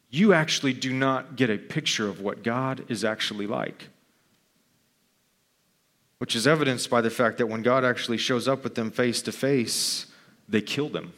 you 0.10 0.32
actually 0.32 0.72
do 0.72 0.94
not 0.94 1.36
get 1.36 1.50
a 1.50 1.58
picture 1.58 2.08
of 2.08 2.22
what 2.22 2.42
God 2.42 2.86
is 2.88 3.04
actually 3.04 3.46
like. 3.46 3.90
Which 6.20 6.34
is 6.34 6.48
evidenced 6.48 6.90
by 6.90 7.02
the 7.02 7.10
fact 7.10 7.40
that 7.40 7.48
when 7.48 7.62
God 7.62 7.84
actually 7.84 8.16
shows 8.16 8.48
up 8.48 8.64
with 8.64 8.76
them 8.76 8.90
face 8.90 9.22
to 9.24 9.34
face, 9.34 10.06
they 10.48 10.62
kill 10.62 10.88
them. 10.88 11.12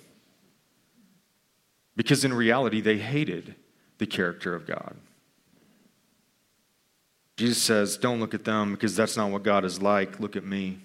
Because 1.95 2.25
in 2.25 2.33
reality, 2.33 2.81
they 2.81 2.97
hated 2.97 3.53
the 3.99 4.07
character 4.07 4.55
of 4.55 4.65
God. 4.65 4.95
Jesus 7.35 7.61
says, 7.61 7.95
Don't 7.95 8.19
look 8.19 8.33
at 8.33 8.43
them 8.43 8.71
because 8.71 8.95
that's 8.95 9.15
not 9.15 9.29
what 9.29 9.43
God 9.43 9.65
is 9.65 9.83
like. 9.83 10.19
Look 10.19 10.35
at 10.35 10.43
me. 10.43 10.79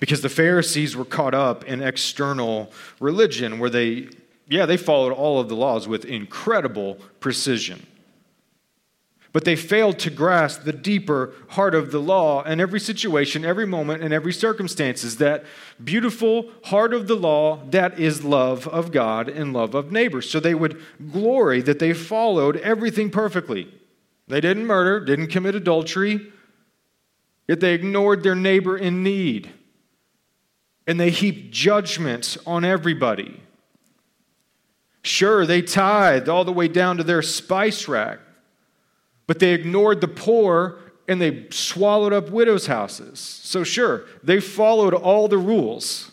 Because 0.00 0.22
the 0.22 0.28
Pharisees 0.28 0.96
were 0.96 1.04
caught 1.04 1.34
up 1.34 1.64
in 1.64 1.82
external 1.82 2.72
religion 3.00 3.58
where 3.58 3.70
they 3.70 4.08
yeah, 4.46 4.66
they 4.66 4.76
followed 4.76 5.12
all 5.12 5.40
of 5.40 5.48
the 5.48 5.56
laws 5.56 5.88
with 5.88 6.04
incredible 6.04 6.98
precision. 7.20 7.86
But 9.32 9.44
they 9.44 9.56
failed 9.56 9.98
to 10.00 10.10
grasp 10.10 10.62
the 10.62 10.72
deeper 10.72 11.32
heart 11.48 11.74
of 11.74 11.90
the 11.90 11.98
law 11.98 12.44
and 12.44 12.60
every 12.60 12.78
situation, 12.78 13.44
every 13.44 13.66
moment, 13.66 14.02
and 14.02 14.14
every 14.14 14.32
circumstances. 14.32 15.16
That 15.16 15.44
beautiful 15.82 16.50
heart 16.66 16.94
of 16.94 17.08
the 17.08 17.16
law 17.16 17.64
that 17.70 17.98
is 17.98 18.22
love 18.22 18.68
of 18.68 18.92
God 18.92 19.28
and 19.28 19.52
love 19.52 19.74
of 19.74 19.90
neighbors. 19.90 20.30
So 20.30 20.38
they 20.38 20.54
would 20.54 20.80
glory 21.10 21.62
that 21.62 21.80
they 21.80 21.94
followed 21.94 22.58
everything 22.58 23.10
perfectly. 23.10 23.74
They 24.28 24.40
didn't 24.40 24.66
murder, 24.66 25.04
didn't 25.04 25.28
commit 25.28 25.56
adultery, 25.56 26.32
yet 27.48 27.58
they 27.58 27.74
ignored 27.74 28.22
their 28.22 28.36
neighbor 28.36 28.76
in 28.76 29.02
need. 29.02 29.52
And 30.86 31.00
they 31.00 31.10
heaped 31.10 31.50
judgment 31.50 32.36
on 32.46 32.64
everybody. 32.64 33.40
Sure, 35.02 35.44
they 35.44 35.60
tithed 35.60 36.28
all 36.28 36.44
the 36.44 36.52
way 36.52 36.66
down 36.66 36.96
to 36.96 37.04
their 37.04 37.22
spice 37.22 37.88
rack, 37.88 38.20
but 39.26 39.38
they 39.38 39.52
ignored 39.52 40.00
the 40.00 40.08
poor 40.08 40.78
and 41.06 41.20
they 41.20 41.46
swallowed 41.50 42.14
up 42.14 42.30
widows' 42.30 42.66
houses. 42.66 43.18
So, 43.20 43.64
sure, 43.64 44.06
they 44.22 44.40
followed 44.40 44.94
all 44.94 45.28
the 45.28 45.36
rules 45.36 46.10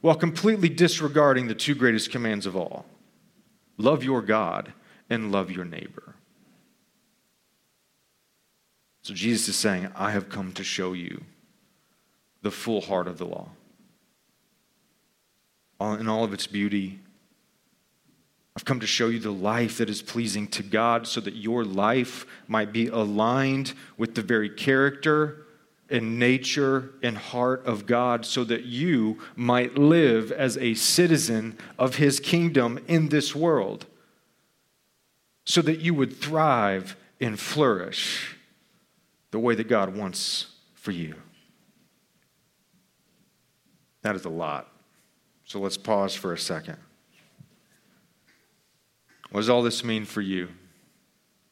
while 0.00 0.14
completely 0.14 0.68
disregarding 0.68 1.48
the 1.48 1.54
two 1.54 1.74
greatest 1.74 2.10
commands 2.10 2.46
of 2.46 2.56
all 2.56 2.86
love 3.76 4.04
your 4.04 4.22
God 4.22 4.72
and 5.10 5.32
love 5.32 5.50
your 5.50 5.64
neighbor. 5.64 6.14
So, 9.02 9.12
Jesus 9.12 9.48
is 9.48 9.56
saying, 9.56 9.90
I 9.96 10.12
have 10.12 10.28
come 10.28 10.52
to 10.52 10.62
show 10.62 10.92
you 10.92 11.24
the 12.42 12.52
full 12.52 12.80
heart 12.80 13.08
of 13.08 13.18
the 13.18 13.26
law 13.26 13.48
in 15.92 16.08
all 16.08 16.24
of 16.24 16.32
its 16.32 16.46
beauty 16.46 16.98
I've 18.56 18.64
come 18.64 18.80
to 18.80 18.86
show 18.86 19.08
you 19.08 19.18
the 19.18 19.32
life 19.32 19.78
that 19.78 19.90
is 19.90 20.00
pleasing 20.00 20.46
to 20.48 20.62
God 20.62 21.08
so 21.08 21.20
that 21.20 21.34
your 21.34 21.64
life 21.64 22.24
might 22.46 22.72
be 22.72 22.86
aligned 22.86 23.74
with 23.96 24.14
the 24.14 24.22
very 24.22 24.48
character 24.48 25.46
and 25.90 26.18
nature 26.18 26.90
and 27.02 27.18
heart 27.18 27.66
of 27.66 27.84
God 27.86 28.24
so 28.24 28.44
that 28.44 28.64
you 28.64 29.18
might 29.34 29.76
live 29.76 30.30
as 30.30 30.56
a 30.58 30.74
citizen 30.74 31.58
of 31.78 31.96
His 31.96 32.20
kingdom 32.20 32.78
in 32.86 33.08
this 33.08 33.34
world, 33.34 33.86
so 35.44 35.60
that 35.60 35.80
you 35.80 35.92
would 35.92 36.16
thrive 36.16 36.96
and 37.20 37.38
flourish 37.38 38.36
the 39.32 39.38
way 39.40 39.56
that 39.56 39.68
God 39.68 39.96
wants 39.96 40.46
for 40.74 40.92
you. 40.92 41.16
That 44.02 44.14
is 44.14 44.24
a 44.24 44.30
lot. 44.30 44.73
So 45.54 45.60
let's 45.60 45.76
pause 45.76 46.16
for 46.16 46.32
a 46.32 46.36
second. 46.36 46.78
What 49.30 49.38
does 49.38 49.48
all 49.48 49.62
this 49.62 49.84
mean 49.84 50.04
for 50.04 50.20
you? 50.20 50.48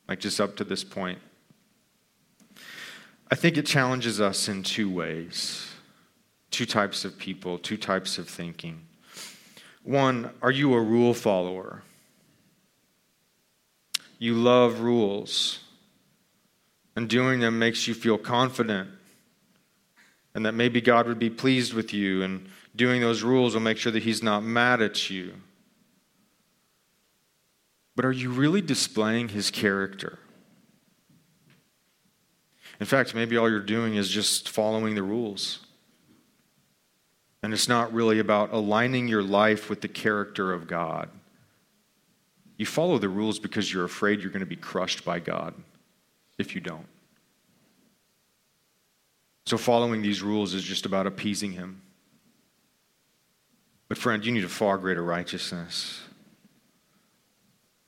Like 0.08 0.18
just 0.18 0.40
up 0.40 0.56
to 0.56 0.64
this 0.64 0.82
point? 0.82 1.20
I 3.30 3.36
think 3.36 3.56
it 3.56 3.64
challenges 3.64 4.20
us 4.20 4.48
in 4.48 4.64
two 4.64 4.90
ways 4.90 5.68
two 6.50 6.66
types 6.66 7.04
of 7.04 7.16
people, 7.16 7.58
two 7.58 7.76
types 7.76 8.18
of 8.18 8.28
thinking. 8.28 8.80
One, 9.84 10.30
are 10.42 10.50
you 10.50 10.74
a 10.74 10.80
rule 10.80 11.14
follower? 11.14 11.84
You 14.18 14.34
love 14.34 14.80
rules, 14.80 15.60
and 16.96 17.08
doing 17.08 17.38
them 17.38 17.56
makes 17.60 17.86
you 17.86 17.94
feel 17.94 18.18
confident, 18.18 18.90
and 20.34 20.44
that 20.44 20.54
maybe 20.54 20.80
God 20.80 21.06
would 21.06 21.20
be 21.20 21.30
pleased 21.30 21.72
with 21.72 21.94
you, 21.94 22.24
and 22.24 22.48
doing 22.74 23.00
those 23.00 23.22
rules 23.22 23.54
will 23.54 23.60
make 23.60 23.78
sure 23.78 23.92
that 23.92 24.02
He's 24.02 24.22
not 24.22 24.42
mad 24.42 24.80
at 24.80 25.10
you. 25.10 25.34
But 27.94 28.04
are 28.04 28.12
you 28.12 28.30
really 28.30 28.60
displaying 28.62 29.28
His 29.28 29.50
character? 29.50 30.18
In 32.80 32.86
fact, 32.86 33.14
maybe 33.14 33.36
all 33.36 33.48
you're 33.48 33.60
doing 33.60 33.94
is 33.94 34.08
just 34.08 34.48
following 34.48 34.94
the 34.94 35.02
rules. 35.02 35.60
And 37.42 37.52
it's 37.52 37.68
not 37.68 37.92
really 37.92 38.18
about 38.18 38.52
aligning 38.52 39.08
your 39.08 39.22
life 39.22 39.68
with 39.68 39.80
the 39.80 39.88
character 39.88 40.52
of 40.52 40.66
God. 40.66 41.08
You 42.56 42.66
follow 42.66 42.98
the 42.98 43.08
rules 43.08 43.38
because 43.38 43.72
you're 43.72 43.84
afraid 43.84 44.20
you're 44.20 44.30
going 44.30 44.40
to 44.40 44.46
be 44.46 44.56
crushed 44.56 45.04
by 45.04 45.18
God 45.18 45.54
if 46.38 46.54
you 46.54 46.60
don't. 46.60 46.86
So, 49.46 49.58
following 49.58 50.02
these 50.02 50.22
rules 50.22 50.54
is 50.54 50.62
just 50.62 50.86
about 50.86 51.06
appeasing 51.06 51.52
Him. 51.52 51.82
But, 53.92 53.98
friend, 53.98 54.24
you 54.24 54.32
need 54.32 54.44
a 54.44 54.48
far 54.48 54.78
greater 54.78 55.04
righteousness. 55.04 56.00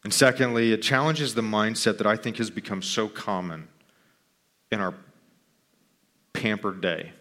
And 0.05 0.13
secondly, 0.13 0.71
it 0.71 0.83
challenges 0.83 1.33
the 1.33 1.41
mindset 1.41 1.97
that 1.97 2.07
I 2.07 2.15
think 2.15 2.37
has 2.37 2.51
become 2.51 2.83
so 2.83 3.09
common 3.09 3.69
in 4.71 4.81
our 4.81 4.93
pampered 6.35 6.83
day. 6.83 7.13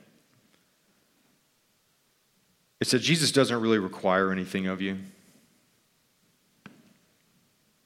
It's 2.82 2.92
that 2.92 3.00
Jesus 3.00 3.32
doesn't 3.32 3.62
really 3.62 3.78
require 3.78 4.34
anything 4.34 4.68
of 4.68 4.82
you. 4.82 4.98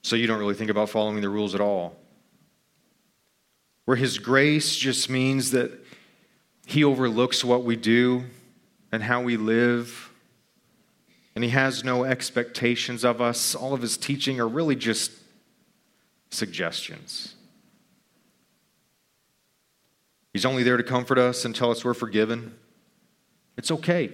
So 0.01 0.15
you 0.15 0.25
don't 0.25 0.39
really 0.39 0.55
think 0.55 0.71
about 0.71 0.89
following 0.89 1.21
the 1.21 1.29
rules 1.29 1.53
at 1.53 1.61
all. 1.61 1.95
Where 3.85 3.97
his 3.97 4.17
grace 4.17 4.75
just 4.75 5.11
means 5.11 5.51
that 5.51 5.71
he 6.65 6.83
overlooks 6.83 7.43
what 7.43 7.63
we 7.63 7.75
do 7.75 8.23
and 8.91 9.03
how 9.03 9.21
we 9.21 9.37
live, 9.37 10.05
and 11.37 11.43
he 11.43 11.51
has 11.51 11.83
no 11.83 12.03
expectations 12.03 13.05
of 13.05 13.21
us. 13.21 13.53
All 13.53 13.75
of 13.75 13.83
his 13.83 13.95
teaching 13.95 14.39
are 14.39 14.47
really 14.47 14.75
just 14.75 15.11
suggestions. 16.31 17.35
He's 20.33 20.45
only 20.45 20.63
there 20.63 20.77
to 20.77 20.83
comfort 20.83 21.19
us 21.19 21.45
and 21.45 21.55
tell 21.55 21.69
us 21.69 21.85
we're 21.85 21.93
forgiven. 21.93 22.55
It's 23.55 23.69
okay. 23.69 24.13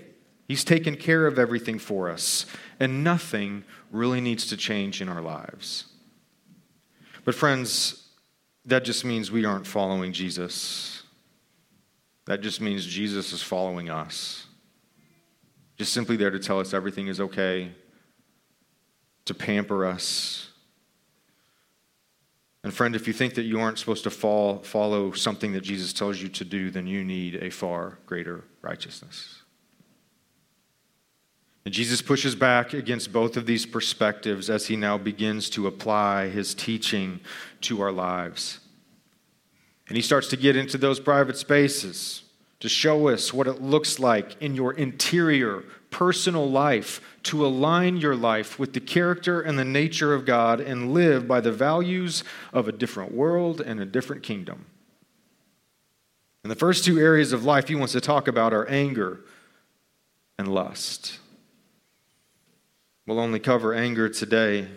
He's 0.50 0.66
taken 0.66 0.98
care 0.98 1.26
of 1.26 1.40
everything 1.40 1.80
for 1.80 2.10
us, 2.10 2.46
and 2.78 3.06
nothing 3.06 3.64
really 3.90 4.20
needs 4.20 4.48
to 4.48 4.58
change 4.58 5.02
in 5.02 5.08
our 5.08 5.22
lives. 5.22 5.86
But, 7.24 7.36
friends, 7.36 8.06
that 8.66 8.84
just 8.84 9.06
means 9.06 9.32
we 9.32 9.46
aren't 9.46 9.66
following 9.66 10.12
Jesus. 10.12 11.04
That 12.26 12.42
just 12.42 12.60
means 12.60 12.86
Jesus 12.86 13.32
is 13.32 13.42
following 13.42 13.90
us. 13.90 14.48
Just 15.78 15.94
simply 15.94 16.16
there 16.16 16.32
to 16.32 16.40
tell 16.40 16.60
us 16.60 16.74
everything 16.74 17.08
is 17.08 17.20
okay, 17.20 17.72
to 19.26 19.34
pamper 19.34 19.86
us. 19.86 20.50
And, 22.64 22.74
friend, 22.74 22.96
if 22.96 23.08
you 23.08 23.14
think 23.14 23.34
that 23.36 23.44
you 23.44 23.60
aren't 23.60 23.78
supposed 23.78 24.04
to 24.04 24.10
fall, 24.10 24.60
follow 24.60 25.12
something 25.12 25.52
that 25.54 25.62
Jesus 25.62 25.92
tells 25.92 26.22
you 26.22 26.30
to 26.30 26.46
do, 26.46 26.70
then 26.70 26.88
you 26.88 27.04
need 27.04 27.36
a 27.44 27.50
far 27.50 27.98
greater 28.06 28.46
righteousness. 28.62 29.42
And 31.66 31.74
Jesus 31.74 32.02
pushes 32.02 32.36
back 32.36 32.74
against 32.74 33.14
both 33.14 33.38
of 33.38 33.46
these 33.46 33.66
perspectives 33.66 34.50
as 34.50 34.68
he 34.68 34.76
now 34.76 34.98
begins 34.98 35.50
to 35.52 35.68
apply 35.68 36.28
his 36.28 36.54
teaching 36.54 37.22
to 37.62 37.82
our 37.82 37.92
lives. 37.92 38.60
And 39.88 39.96
he 39.96 40.02
starts 40.02 40.28
to 40.30 40.38
get 40.38 40.56
into 40.56 40.78
those 40.78 41.00
private 41.00 41.38
spaces 41.38 42.23
to 42.64 42.70
show 42.70 43.10
us 43.10 43.34
what 43.34 43.46
it 43.46 43.62
looks 43.62 44.00
like 44.00 44.42
in 44.42 44.56
your 44.56 44.72
interior, 44.72 45.66
personal 45.90 46.50
life 46.50 47.02
to 47.22 47.46
align 47.46 47.98
your 47.98 48.16
life 48.16 48.58
with 48.58 48.72
the 48.72 48.80
character 48.80 49.42
and 49.42 49.60
the 49.60 49.66
nature 49.66 50.14
of 50.14 50.26
God 50.26 50.62
and 50.62 50.94
live 50.94 51.28
by 51.28 51.42
the 51.42 51.52
values 51.52 52.24
of 52.54 52.70
a 52.70 52.72
different 52.72 53.14
world 53.14 53.60
and 53.60 53.82
a 53.82 53.86
different 53.86 54.24
kingdom. 54.24 54.66
And 56.42 56.50
the 56.50 56.56
first 56.56 56.86
two 56.86 56.98
areas 56.98 57.34
of 57.34 57.44
life 57.44 57.68
he 57.68 57.76
wants 57.76 57.92
to 57.92 58.00
talk 58.00 58.30
about 58.30 58.54
are 58.54 58.66
anger 58.70 59.20
and 60.38 60.48
lust. 60.48 61.20
We'll 63.06 63.20
only 63.20 63.40
cover 63.40 63.74
anger 63.74 64.08
today, 64.08 64.70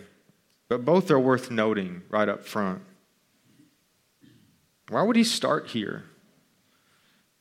but 0.67 0.83
both 0.83 1.09
are 1.09 1.21
worth 1.21 1.49
noting 1.49 2.01
right 2.09 2.27
up 2.27 2.43
front. 2.43 2.81
Why 4.89 5.03
would 5.03 5.15
he 5.15 5.23
start 5.23 5.67
here? 5.67 6.03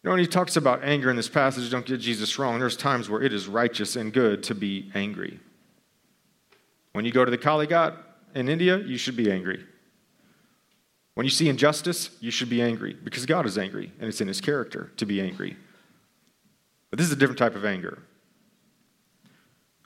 Know, 0.07 0.12
when 0.12 0.21
he 0.21 0.29
talks 0.29 0.55
about 0.55 0.85
anger 0.85 1.11
in 1.11 1.16
this 1.16 1.29
passage, 1.29 1.69
don't 1.69 1.85
get 1.85 1.99
Jesus 1.99 2.38
wrong. 2.38 2.61
There's 2.61 2.77
times 2.77 3.11
where 3.11 3.21
it 3.21 3.33
is 3.33 3.49
righteous 3.49 3.97
and 3.97 4.12
good 4.12 4.45
to 4.45 4.55
be 4.55 4.88
angry. 4.95 5.40
When 6.92 7.05
you 7.05 7.11
go 7.11 7.25
to 7.25 7.31
the 7.31 7.37
Kali 7.37 7.66
Ghat 7.66 7.97
in 8.33 8.49
India, 8.49 8.79
you 8.79 8.99
should 8.99 9.16
be 9.16 9.33
angry. 9.33 9.64
When 11.14 11.27
you 11.27 11.31
see 11.31 11.49
injustice, 11.49 12.11
you 12.21 12.31
should 12.31 12.49
be 12.49 12.62
angry 12.62 12.97
because 13.03 13.27
God 13.27 13.47
is 13.47 13.59
angry 13.59 13.90
and 13.99 14.09
it's 14.09 14.21
in 14.21 14.29
his 14.29 14.40
character 14.40 14.92
to 14.97 15.07
be 15.07 15.21
angry. 15.21 15.57
But 16.90 17.01
this 17.01 17.09
is 17.09 17.12
a 17.12 17.16
different 17.16 17.40
type 17.40 17.57
of 17.57 17.64
anger. 17.64 17.99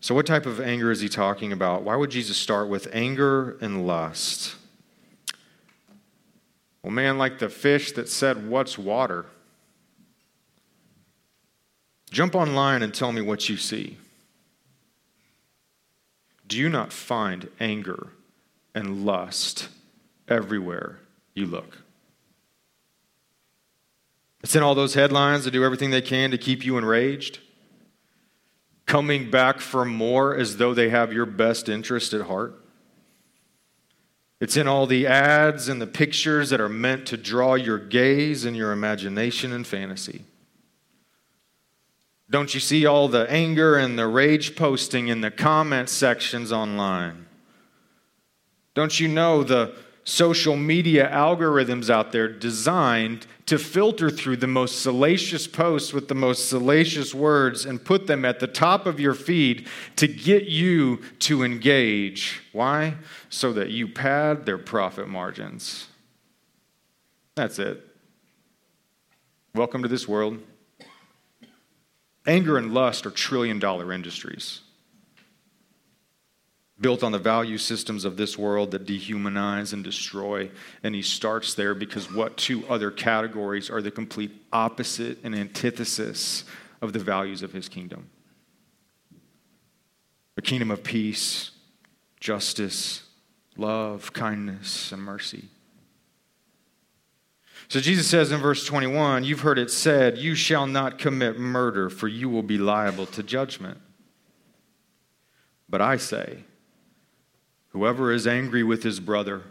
So, 0.02 0.14
what 0.14 0.26
type 0.26 0.44
of 0.44 0.60
anger 0.60 0.90
is 0.90 1.00
he 1.00 1.08
talking 1.08 1.50
about? 1.50 1.82
Why 1.82 1.96
would 1.96 2.10
Jesus 2.10 2.36
start 2.36 2.68
with 2.68 2.88
anger 2.92 3.56
and 3.62 3.86
lust? 3.86 4.56
Well, 6.82 6.92
man, 6.92 7.16
like 7.16 7.38
the 7.38 7.48
fish 7.48 7.92
that 7.92 8.10
said, 8.10 8.50
What's 8.50 8.76
water? 8.76 9.24
Jump 12.10 12.34
online 12.34 12.82
and 12.82 12.92
tell 12.92 13.12
me 13.12 13.20
what 13.20 13.48
you 13.48 13.56
see. 13.56 13.96
Do 16.46 16.56
you 16.56 16.68
not 16.68 16.92
find 16.92 17.48
anger 17.60 18.08
and 18.74 19.04
lust 19.04 19.68
everywhere 20.28 20.98
you 21.34 21.46
look? 21.46 21.78
It's 24.42 24.56
in 24.56 24.62
all 24.62 24.74
those 24.74 24.94
headlines 24.94 25.44
that 25.44 25.52
do 25.52 25.64
everything 25.64 25.90
they 25.90 26.02
can 26.02 26.30
to 26.30 26.38
keep 26.38 26.64
you 26.64 26.78
enraged 26.78 27.40
coming 28.90 29.30
back 29.30 29.60
for 29.60 29.84
more 29.84 30.34
as 30.34 30.56
though 30.56 30.74
they 30.74 30.88
have 30.88 31.12
your 31.12 31.24
best 31.24 31.68
interest 31.68 32.12
at 32.12 32.22
heart. 32.22 32.60
It's 34.40 34.56
in 34.56 34.66
all 34.66 34.88
the 34.88 35.06
ads 35.06 35.68
and 35.68 35.80
the 35.80 35.86
pictures 35.86 36.50
that 36.50 36.60
are 36.60 36.68
meant 36.68 37.06
to 37.06 37.16
draw 37.16 37.54
your 37.54 37.78
gaze 37.78 38.44
and 38.44 38.56
your 38.56 38.72
imagination 38.72 39.52
and 39.52 39.64
fantasy. 39.64 40.24
Don't 42.30 42.54
you 42.54 42.60
see 42.60 42.86
all 42.86 43.08
the 43.08 43.28
anger 43.28 43.76
and 43.76 43.98
the 43.98 44.06
rage 44.06 44.54
posting 44.54 45.08
in 45.08 45.20
the 45.20 45.32
comment 45.32 45.88
sections 45.88 46.52
online? 46.52 47.26
Don't 48.74 49.00
you 49.00 49.08
know 49.08 49.42
the 49.42 49.74
social 50.04 50.56
media 50.56 51.10
algorithms 51.12 51.90
out 51.90 52.12
there 52.12 52.28
designed 52.28 53.26
to 53.46 53.58
filter 53.58 54.08
through 54.10 54.36
the 54.36 54.46
most 54.46 54.80
salacious 54.80 55.48
posts 55.48 55.92
with 55.92 56.06
the 56.06 56.14
most 56.14 56.48
salacious 56.48 57.12
words 57.12 57.66
and 57.66 57.84
put 57.84 58.06
them 58.06 58.24
at 58.24 58.38
the 58.38 58.46
top 58.46 58.86
of 58.86 59.00
your 59.00 59.14
feed 59.14 59.66
to 59.96 60.06
get 60.06 60.44
you 60.44 60.98
to 61.18 61.42
engage. 61.42 62.40
Why? 62.52 62.94
So 63.28 63.52
that 63.54 63.70
you 63.70 63.88
pad 63.88 64.46
their 64.46 64.58
profit 64.58 65.08
margins. 65.08 65.88
That's 67.34 67.58
it. 67.58 67.84
Welcome 69.52 69.82
to 69.82 69.88
this 69.88 70.06
world. 70.06 70.38
Anger 72.26 72.58
and 72.58 72.74
lust 72.74 73.06
are 73.06 73.10
trillion 73.10 73.58
dollar 73.58 73.92
industries 73.92 74.60
built 76.80 77.02
on 77.02 77.12
the 77.12 77.18
value 77.18 77.58
systems 77.58 78.04
of 78.04 78.16
this 78.16 78.38
world 78.38 78.70
that 78.70 78.86
dehumanize 78.86 79.72
and 79.72 79.84
destroy. 79.84 80.50
And 80.82 80.94
he 80.94 81.02
starts 81.02 81.54
there 81.54 81.74
because 81.74 82.10
what 82.12 82.36
two 82.36 82.66
other 82.68 82.90
categories 82.90 83.68
are 83.68 83.82
the 83.82 83.90
complete 83.90 84.32
opposite 84.52 85.18
and 85.22 85.34
antithesis 85.34 86.44
of 86.80 86.92
the 86.92 86.98
values 86.98 87.42
of 87.42 87.52
his 87.52 87.68
kingdom? 87.68 88.08
A 90.36 90.42
kingdom 90.42 90.70
of 90.70 90.82
peace, 90.82 91.50
justice, 92.18 93.02
love, 93.56 94.12
kindness, 94.14 94.90
and 94.90 95.02
mercy. 95.02 95.44
So 97.70 97.78
Jesus 97.78 98.08
says 98.08 98.32
in 98.32 98.40
verse 98.40 98.66
21 98.66 99.22
You've 99.22 99.40
heard 99.40 99.58
it 99.58 99.70
said, 99.70 100.18
You 100.18 100.34
shall 100.34 100.66
not 100.66 100.98
commit 100.98 101.38
murder, 101.38 101.88
for 101.88 102.08
you 102.08 102.28
will 102.28 102.42
be 102.42 102.58
liable 102.58 103.06
to 103.06 103.22
judgment. 103.22 103.78
But 105.68 105.80
I 105.80 105.96
say, 105.96 106.40
Whoever 107.68 108.10
is 108.10 108.26
angry 108.26 108.64
with 108.64 108.82
his 108.82 108.98
brother, 108.98 109.42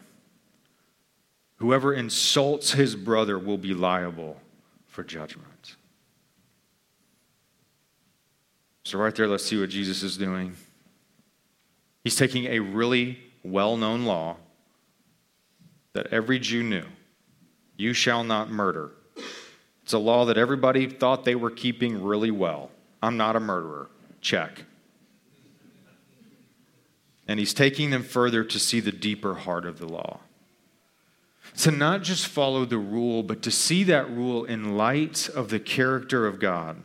whoever 1.55 1.93
insults 1.93 2.73
his 2.73 2.93
brother 2.93 3.39
will 3.39 3.57
be 3.57 3.73
liable 3.73 4.35
for 4.85 5.05
judgment. 5.05 5.77
So, 8.83 8.97
right 8.97 9.15
there, 9.15 9.27
let's 9.27 9.45
see 9.45 9.57
what 9.57 9.69
Jesus 9.69 10.03
is 10.03 10.17
doing. 10.17 10.57
He's 12.03 12.17
taking 12.17 12.47
a 12.47 12.59
really 12.59 13.17
well 13.43 13.77
known 13.77 14.03
law 14.03 14.35
that 15.93 16.07
every 16.07 16.39
Jew 16.39 16.63
knew 16.63 16.83
you 17.79 17.93
shall 17.93 18.25
not 18.25 18.51
murder. 18.51 18.91
It's 19.83 19.93
a 19.93 19.99
law 19.99 20.25
that 20.25 20.37
everybody 20.37 20.87
thought 20.87 21.23
they 21.23 21.33
were 21.33 21.49
keeping 21.49 22.03
really 22.03 22.29
well. 22.29 22.71
I'm 23.01 23.15
not 23.15 23.37
a 23.37 23.39
murderer. 23.39 23.89
Check. 24.19 24.65
And 27.25 27.39
he's 27.39 27.53
taking 27.53 27.89
them 27.89 28.03
further 28.03 28.43
to 28.43 28.59
see 28.59 28.81
the 28.81 28.91
deeper 28.91 29.33
heart 29.33 29.65
of 29.65 29.79
the 29.79 29.87
law. 29.87 30.19
To 31.59 31.71
not 31.71 32.03
just 32.03 32.27
follow 32.27 32.65
the 32.65 32.77
rule, 32.77 33.23
but 33.23 33.41
to 33.43 33.51
see 33.51 33.85
that 33.85 34.09
rule 34.09 34.43
in 34.43 34.75
light 34.75 35.29
of 35.29 35.49
the 35.49 35.59
character 35.59 36.27
of 36.27 36.37
God. 36.39 36.83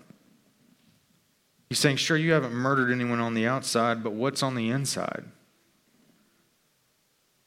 He's 1.68 1.80
saying, 1.80 1.96
sure, 1.96 2.16
you 2.16 2.32
haven't 2.32 2.54
murdered 2.54 2.92
anyone 2.92 3.18
on 3.18 3.34
the 3.34 3.48
outside, 3.48 4.04
but 4.04 4.12
what's 4.12 4.44
on 4.44 4.54
the 4.54 4.70
inside? 4.70 5.24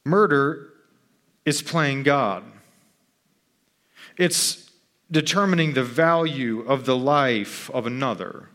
Murder 0.03 0.73
is 1.45 1.61
playing 1.61 2.03
God. 2.03 2.43
It's 4.17 4.71
determining 5.09 5.73
the 5.73 5.83
value 5.83 6.61
of 6.61 6.85
the 6.85 6.97
life 6.97 7.69
of 7.71 7.85
another. 7.85 8.49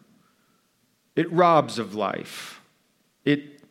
It 1.16 1.31
robs 1.33 1.79
of 1.79 1.94
life. 1.94 2.61
It, 3.25 3.62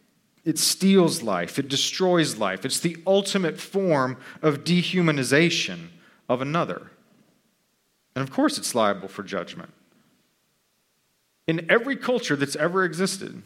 it 0.45 0.57
steals 0.57 1.21
life. 1.21 1.59
It 1.59 1.67
destroys 1.67 2.37
life. 2.37 2.65
It's 2.65 2.79
the 2.79 2.97
ultimate 3.05 3.59
form 3.59 4.17
of 4.41 4.63
dehumanization 4.63 5.89
of 6.29 6.41
another. 6.41 6.91
And 8.15 8.23
of 8.23 8.31
course, 8.31 8.57
it's 8.57 8.75
liable 8.75 9.07
for 9.07 9.23
judgment. 9.23 9.71
In 11.47 11.69
every 11.69 11.95
culture 11.95 12.35
that's 12.35 12.55
ever 12.55 12.83
existed. 12.83 13.41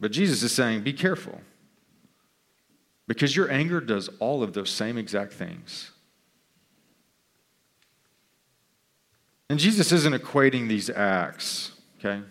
But 0.00 0.12
Jesus 0.12 0.42
is 0.42 0.52
saying, 0.52 0.82
be 0.82 0.92
careful. 0.92 1.40
Because 3.06 3.34
your 3.34 3.50
anger 3.50 3.80
does 3.80 4.08
all 4.20 4.42
of 4.42 4.52
those 4.52 4.70
same 4.70 4.96
exact 4.96 5.32
things. 5.32 5.90
And 9.50 9.58
Jesus 9.58 9.92
isn't 9.92 10.14
equating 10.14 10.68
these 10.68 10.90
acts, 10.90 11.72
okay? 11.98 12.22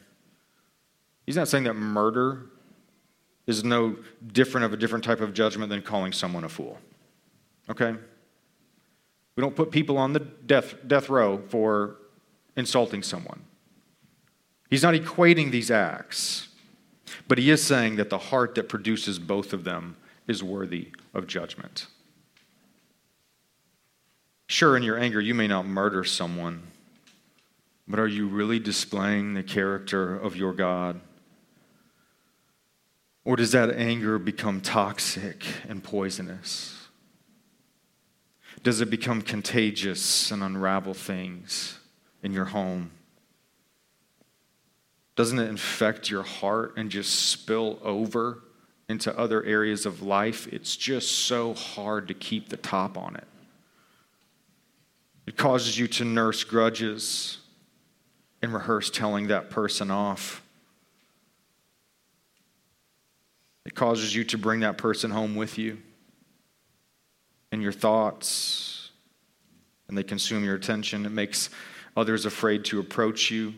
He's 1.25 1.35
not 1.35 1.47
saying 1.47 1.63
that 1.63 1.73
murder 1.73 2.45
is 3.47 3.63
no 3.63 3.95
different 4.33 4.65
of 4.65 4.73
a 4.73 4.77
different 4.77 5.03
type 5.03 5.21
of 5.21 5.33
judgment 5.33 5.69
than 5.69 5.81
calling 5.81 6.11
someone 6.11 6.43
a 6.43 6.49
fool, 6.49 6.77
okay? 7.69 7.95
We 9.35 9.41
don't 9.41 9.55
put 9.55 9.71
people 9.71 9.97
on 9.97 10.13
the 10.13 10.19
death, 10.19 10.75
death 10.87 11.09
row 11.09 11.41
for 11.49 11.97
insulting 12.55 13.03
someone. 13.03 13.41
He's 14.69 14.83
not 14.83 14.93
equating 14.93 15.51
these 15.51 15.71
acts, 15.71 16.49
but 17.27 17.37
he 17.37 17.49
is 17.49 17.63
saying 17.63 17.95
that 17.95 18.09
the 18.09 18.17
heart 18.17 18.55
that 18.55 18.67
produces 18.67 19.17
both 19.17 19.53
of 19.53 19.63
them 19.63 19.95
is 20.27 20.43
worthy 20.43 20.89
of 21.13 21.25
judgment. 21.25 21.87
Sure, 24.47 24.77
in 24.77 24.83
your 24.83 24.97
anger, 24.97 25.21
you 25.21 25.33
may 25.33 25.47
not 25.47 25.65
murder 25.65 26.03
someone, 26.03 26.63
but 27.87 27.99
are 27.99 28.07
you 28.07 28.27
really 28.27 28.59
displaying 28.59 29.33
the 29.33 29.43
character 29.43 30.15
of 30.15 30.35
your 30.35 30.53
God? 30.53 30.99
Or 33.23 33.35
does 33.35 33.51
that 33.51 33.71
anger 33.71 34.19
become 34.19 34.61
toxic 34.61 35.45
and 35.67 35.83
poisonous? 35.83 36.87
Does 38.63 38.81
it 38.81 38.89
become 38.89 39.21
contagious 39.21 40.31
and 40.31 40.43
unravel 40.43 40.93
things 40.93 41.79
in 42.23 42.33
your 42.33 42.45
home? 42.45 42.91
Doesn't 45.15 45.39
it 45.39 45.49
infect 45.49 46.09
your 46.09 46.23
heart 46.23 46.73
and 46.77 46.89
just 46.89 47.29
spill 47.29 47.79
over 47.83 48.43
into 48.89 49.17
other 49.17 49.43
areas 49.43 49.85
of 49.85 50.01
life, 50.01 50.47
it's 50.47 50.75
just 50.75 51.11
so 51.11 51.53
hard 51.53 52.07
to 52.07 52.13
keep 52.13 52.49
the 52.49 52.57
top 52.57 52.97
on 52.97 53.15
it. 53.15 53.27
It 55.25 55.35
causes 55.35 55.77
you 55.77 55.87
to 55.89 56.05
nurse 56.05 56.43
grudges 56.45 57.36
and 58.41 58.53
rehearse 58.53 58.89
telling 58.89 59.27
that 59.27 59.49
person 59.49 59.91
off. 59.91 60.43
It 63.65 63.75
causes 63.75 64.15
you 64.15 64.23
to 64.25 64.37
bring 64.37 64.61
that 64.61 64.77
person 64.77 65.11
home 65.11 65.35
with 65.35 65.57
you 65.57 65.77
and 67.51 67.61
your 67.61 67.71
thoughts, 67.71 68.91
and 69.87 69.97
they 69.97 70.03
consume 70.03 70.43
your 70.43 70.55
attention. 70.55 71.05
It 71.05 71.11
makes 71.11 71.49
others 71.95 72.25
afraid 72.25 72.65
to 72.65 72.79
approach 72.79 73.31
you. 73.31 73.53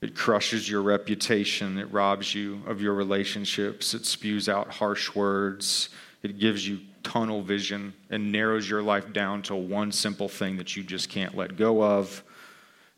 It 0.00 0.14
crushes 0.14 0.70
your 0.70 0.82
reputation. 0.82 1.78
It 1.78 1.90
robs 1.92 2.34
you 2.34 2.62
of 2.66 2.80
your 2.80 2.94
relationships. 2.94 3.94
It 3.94 4.06
spews 4.06 4.48
out 4.48 4.70
harsh 4.70 5.14
words. 5.14 5.88
It 6.22 6.38
gives 6.38 6.66
you 6.66 6.80
tunnel 7.02 7.42
vision 7.42 7.94
and 8.10 8.30
narrows 8.30 8.68
your 8.68 8.82
life 8.82 9.12
down 9.12 9.42
to 9.42 9.56
one 9.56 9.90
simple 9.90 10.28
thing 10.28 10.56
that 10.58 10.76
you 10.76 10.82
just 10.82 11.08
can't 11.08 11.36
let 11.36 11.56
go 11.56 11.82
of. 11.82 12.22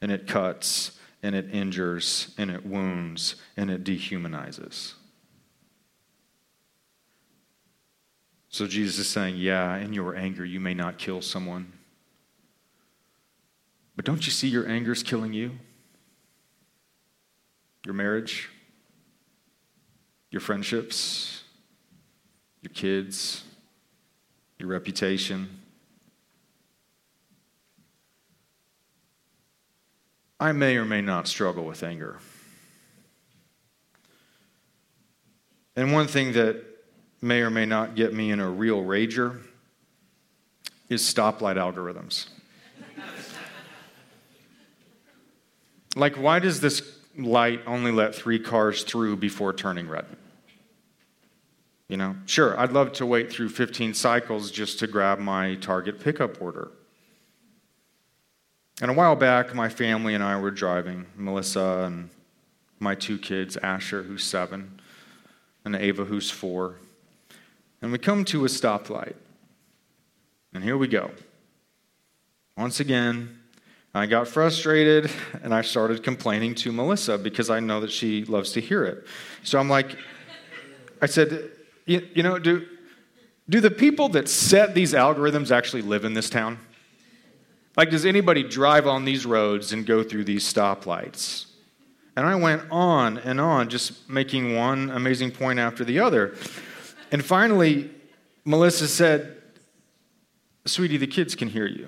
And 0.01 0.11
it 0.11 0.27
cuts 0.27 0.99
and 1.23 1.35
it 1.35 1.53
injures 1.53 2.35
and 2.39 2.51
it 2.51 2.65
wounds 2.65 3.37
and 3.57 3.71
it 3.71 3.85
dehumanizes. 3.85 4.95
So 8.49 8.67
Jesus 8.67 8.99
is 8.99 9.09
saying, 9.09 9.37
Yeah, 9.37 9.77
in 9.77 9.93
your 9.93 10.17
anger, 10.17 10.45
you 10.45 10.61
may 10.61 10.75
not 10.75 10.99
kill 10.99 11.23
someone. 11.23 11.73
But 13.97 14.05
don't 14.05 14.25
you 14.27 14.33
see 14.33 14.49
your 14.49 14.67
anger 14.69 14.93
is 14.93 15.03
killing 15.03 15.33
you? 15.33 15.53
your 17.85 17.95
marriage, 17.95 18.51
your 20.31 20.41
friendships, 20.41 21.43
your 22.63 22.73
kids, 22.73 23.43
your 24.59 24.69
reputation. 24.69 25.60
I 30.41 30.53
may 30.53 30.77
or 30.77 30.85
may 30.85 31.03
not 31.03 31.29
struggle 31.29 31.65
with 31.65 31.85
anger. 31.85 32.19
And 35.77 35.93
one 35.93 36.09
thing 36.09 36.33
that 36.33 36.65
may 37.23 37.43
or 37.43 37.51
may 37.51 37.67
not 37.67 37.95
get 37.95 38.13
me 38.13 38.33
in 38.33 38.41
a 38.41 38.51
real 38.51 38.83
rager 38.83 39.41
is 40.89 41.03
stoplight 41.03 41.57
algorithms. 41.57 42.27
like, 45.95 46.17
why 46.17 46.41
does 46.41 46.61
this 46.61 46.83
light 47.17 47.61
only 47.67 47.91
let 47.91 48.15
three 48.15 48.39
cars 48.39 48.85
through 48.85 49.17
before 49.17 49.53
turning 49.53 49.89
red. 49.89 50.07
You 51.89 51.97
know, 51.97 52.17
sure, 52.27 52.59
I'd 52.59 52.73
love 52.73 52.93
to 52.95 53.07
wait 53.07 53.33
through 53.33 53.49
15 53.49 53.95
cycles 53.95 54.51
just 54.51 54.79
to 54.79 54.87
grab 54.87 55.19
my 55.19 55.57
Target 55.57 56.01
pickup 56.01 56.41
order. 56.41 56.71
And 58.81 58.91
a 58.91 58.95
while 58.95 59.17
back, 59.17 59.55
my 59.55 59.69
family 59.69 60.15
and 60.15 60.25
I 60.25 60.41
were 60.41 60.51
driving, 60.51 61.07
Melissa 61.17 61.85
and 61.87 62.09
my 62.79 62.95
two 62.95 63.19
kids, 63.19 63.59
Asher, 63.59 64.03
who's 64.03 64.25
seven, 64.25 64.81
and 65.65 65.77
Ava, 65.77 66.07
who's 66.07 66.31
four. 66.31 66.77
And 67.83 67.93
we 67.93 67.99
come 67.99 68.25
to 68.27 68.45
a 68.45 68.49
stoplight. 68.49 69.15
And 70.55 70.65
here 70.65 70.79
we 70.79 70.89
go. 70.89 71.11
Once 72.57 72.81
again, 72.81 73.39
I 73.95 74.07
got 74.07 74.29
frustrated 74.29 75.11
and 75.43 75.53
I 75.53 75.63
started 75.63 76.03
complaining 76.03 76.55
to 76.57 76.73
Melissa 76.73 77.19
because 77.19 77.51
I 77.51 77.61
know 77.61 77.81
that 77.81 77.91
she 77.91 78.25
loves 78.25 78.53
to 78.53 78.61
hear 78.61 78.85
it. 78.85 79.07
So 79.43 79.59
I'm 79.59 79.69
like, 79.69 79.97
I 81.03 81.07
said, 81.07 81.51
you, 81.87 82.07
you 82.15 82.23
know, 82.23 82.39
do, 82.39 82.67
do 83.49 83.61
the 83.61 83.71
people 83.71 84.09
that 84.11 84.29
set 84.29 84.75
these 84.75 84.93
algorithms 84.93 85.51
actually 85.51 85.83
live 85.83 86.05
in 86.05 86.15
this 86.15 86.31
town? 86.31 86.59
Like, 87.81 87.89
does 87.89 88.05
anybody 88.05 88.43
drive 88.43 88.87
on 88.87 89.07
these 89.07 89.25
roads 89.25 89.73
and 89.73 89.87
go 89.87 90.03
through 90.03 90.25
these 90.25 90.45
stoplights? 90.45 91.47
And 92.15 92.27
I 92.27 92.35
went 92.35 92.65
on 92.71 93.17
and 93.17 93.41
on, 93.41 93.71
just 93.71 94.07
making 94.07 94.55
one 94.55 94.91
amazing 94.91 95.31
point 95.31 95.59
after 95.59 95.83
the 95.83 95.99
other. 95.99 96.35
And 97.11 97.25
finally, 97.25 97.91
Melissa 98.45 98.87
said, 98.87 99.35
Sweetie, 100.67 100.99
the 100.99 101.07
kids 101.07 101.35
can 101.35 101.49
hear 101.49 101.67
you. 101.67 101.87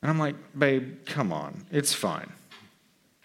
And 0.00 0.10
I'm 0.10 0.18
like, 0.18 0.36
babe, 0.58 1.04
come 1.04 1.30
on, 1.30 1.66
it's 1.70 1.92
fine. 1.92 2.32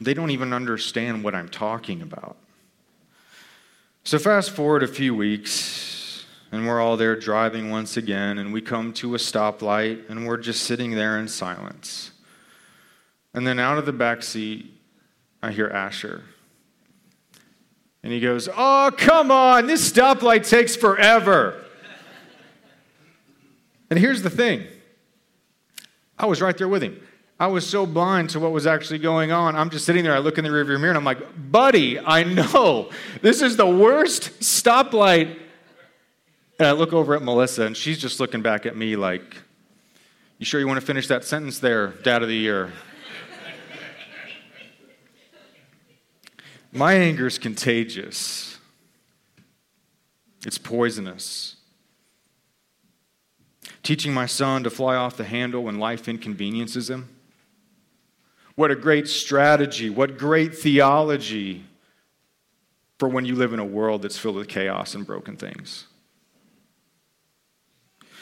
They 0.01 0.13
don't 0.13 0.32
even 0.32 0.51
understand 0.51 1.23
what 1.23 1.34
I'm 1.34 1.47
talking 1.47 2.01
about. 2.01 2.36
So, 4.03 4.19
fast 4.19 4.51
forward 4.51 4.84
a 4.84 4.88
few 4.88 5.15
weeks, 5.15 5.98
and 6.51 6.67
we're 6.67 6.81
all 6.81 6.97
there 6.97 7.15
driving 7.15 7.69
once 7.69 7.97
again, 7.97 8.39
and 8.39 8.51
we 8.51 8.62
come 8.62 8.93
to 8.93 9.15
a 9.15 9.17
stoplight, 9.17 10.09
and 10.09 10.27
we're 10.27 10.38
just 10.38 10.63
sitting 10.63 10.91
there 10.91 11.19
in 11.19 11.27
silence. 11.27 12.12
And 13.33 13.45
then 13.45 13.59
out 13.59 13.77
of 13.77 13.85
the 13.85 13.93
back 13.93 14.23
seat, 14.23 14.73
I 15.41 15.51
hear 15.51 15.67
Asher. 15.67 16.23
And 18.03 18.12
he 18.12 18.19
goes, 18.19 18.49
Oh, 18.55 18.91
come 18.97 19.31
on, 19.31 19.67
this 19.67 19.91
stoplight 19.91 20.49
takes 20.49 20.75
forever. 20.75 21.63
and 23.89 23.99
here's 23.99 24.21
the 24.21 24.29
thing 24.29 24.65
I 26.17 26.25
was 26.25 26.41
right 26.41 26.57
there 26.57 26.67
with 26.67 26.81
him. 26.81 26.99
I 27.39 27.47
was 27.47 27.65
so 27.65 27.85
blind 27.85 28.31
to 28.31 28.39
what 28.39 28.51
was 28.51 28.67
actually 28.67 28.99
going 28.99 29.31
on. 29.31 29.55
I'm 29.55 29.69
just 29.69 29.85
sitting 29.85 30.03
there. 30.03 30.13
I 30.13 30.19
look 30.19 30.38
in 30.38 30.43
the 30.43 30.49
rearview 30.49 30.77
mirror 30.77 30.89
and 30.89 30.97
I'm 30.97 31.05
like, 31.05 31.51
buddy, 31.51 31.97
I 31.97 32.23
know 32.23 32.89
this 33.21 33.41
is 33.41 33.55
the 33.55 33.65
worst 33.65 34.39
stoplight. 34.41 35.39
And 36.60 36.67
I 36.67 36.74
look 36.74 36.93
over 36.93 37.15
at 37.15 37.22
Melissa 37.22 37.63
and 37.63 37.76
she's 37.76 37.98
just 37.98 38.19
looking 38.19 38.41
back 38.41 38.65
at 38.65 38.76
me 38.76 38.95
like, 38.95 39.38
you 40.38 40.45
sure 40.45 40.60
you 40.60 40.67
want 40.67 40.80
to 40.80 40.86
finish 40.86 41.08
that 41.08 41.24
sentence 41.24 41.60
there, 41.60 41.88
Dad 42.04 42.22
of 42.22 42.28
the 42.28 42.36
Year? 42.36 42.72
My 46.72 46.93
anger 46.93 47.26
is 47.26 47.39
contagious, 47.39 48.60
it's 50.45 50.58
poisonous. 50.58 51.56
Teaching 53.82 54.13
my 54.13 54.28
son 54.28 54.63
to 54.65 54.69
fly 54.69 54.95
off 54.95 55.17
the 55.17 55.24
handle 55.24 55.63
when 55.63 55.80
life 55.80 56.08
inconveniences 56.08 56.89
him 56.89 57.10
what 58.60 58.72
a 58.72 58.76
great 58.76 59.08
strategy. 59.08 59.89
What 59.89 60.17
great 60.17 60.54
theology 60.54 61.63
for 62.98 63.08
when 63.08 63.24
you 63.24 63.34
live 63.36 63.54
in 63.54 63.60
a 63.60 63.65
world 63.65 64.02
that's 64.02 64.17
filled 64.17 64.36
with 64.36 64.50
chaos 64.50 64.95
and 64.95 65.08
broken 65.08 65.38
things. 65.38 65.86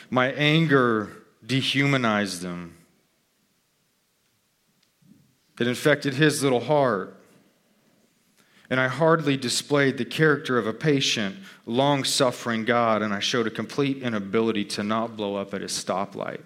My 0.10 0.32
anger 0.34 1.12
dehumanized 1.46 2.44
him. 2.44 2.76
It 5.60 5.68
infected 5.68 6.14
his 6.14 6.44
little 6.44 6.62
heart. 6.62 7.16
And 8.70 8.80
I 8.80 8.90
hardly 8.90 9.38
displayed 9.38 9.98
the 9.98 10.06
character 10.06 10.58
of 10.58 10.68
a 10.68 10.74
patient, 10.74 11.38
long 11.66 12.04
suffering 12.04 12.66
God, 12.66 13.02
and 13.02 13.14
I 13.14 13.20
showed 13.20 13.48
a 13.48 13.52
complete 13.52 14.04
inability 14.04 14.66
to 14.66 14.84
not 14.84 15.16
blow 15.16 15.36
up 15.36 15.54
at 15.54 15.62
his 15.62 15.72
stoplight. 15.72 16.42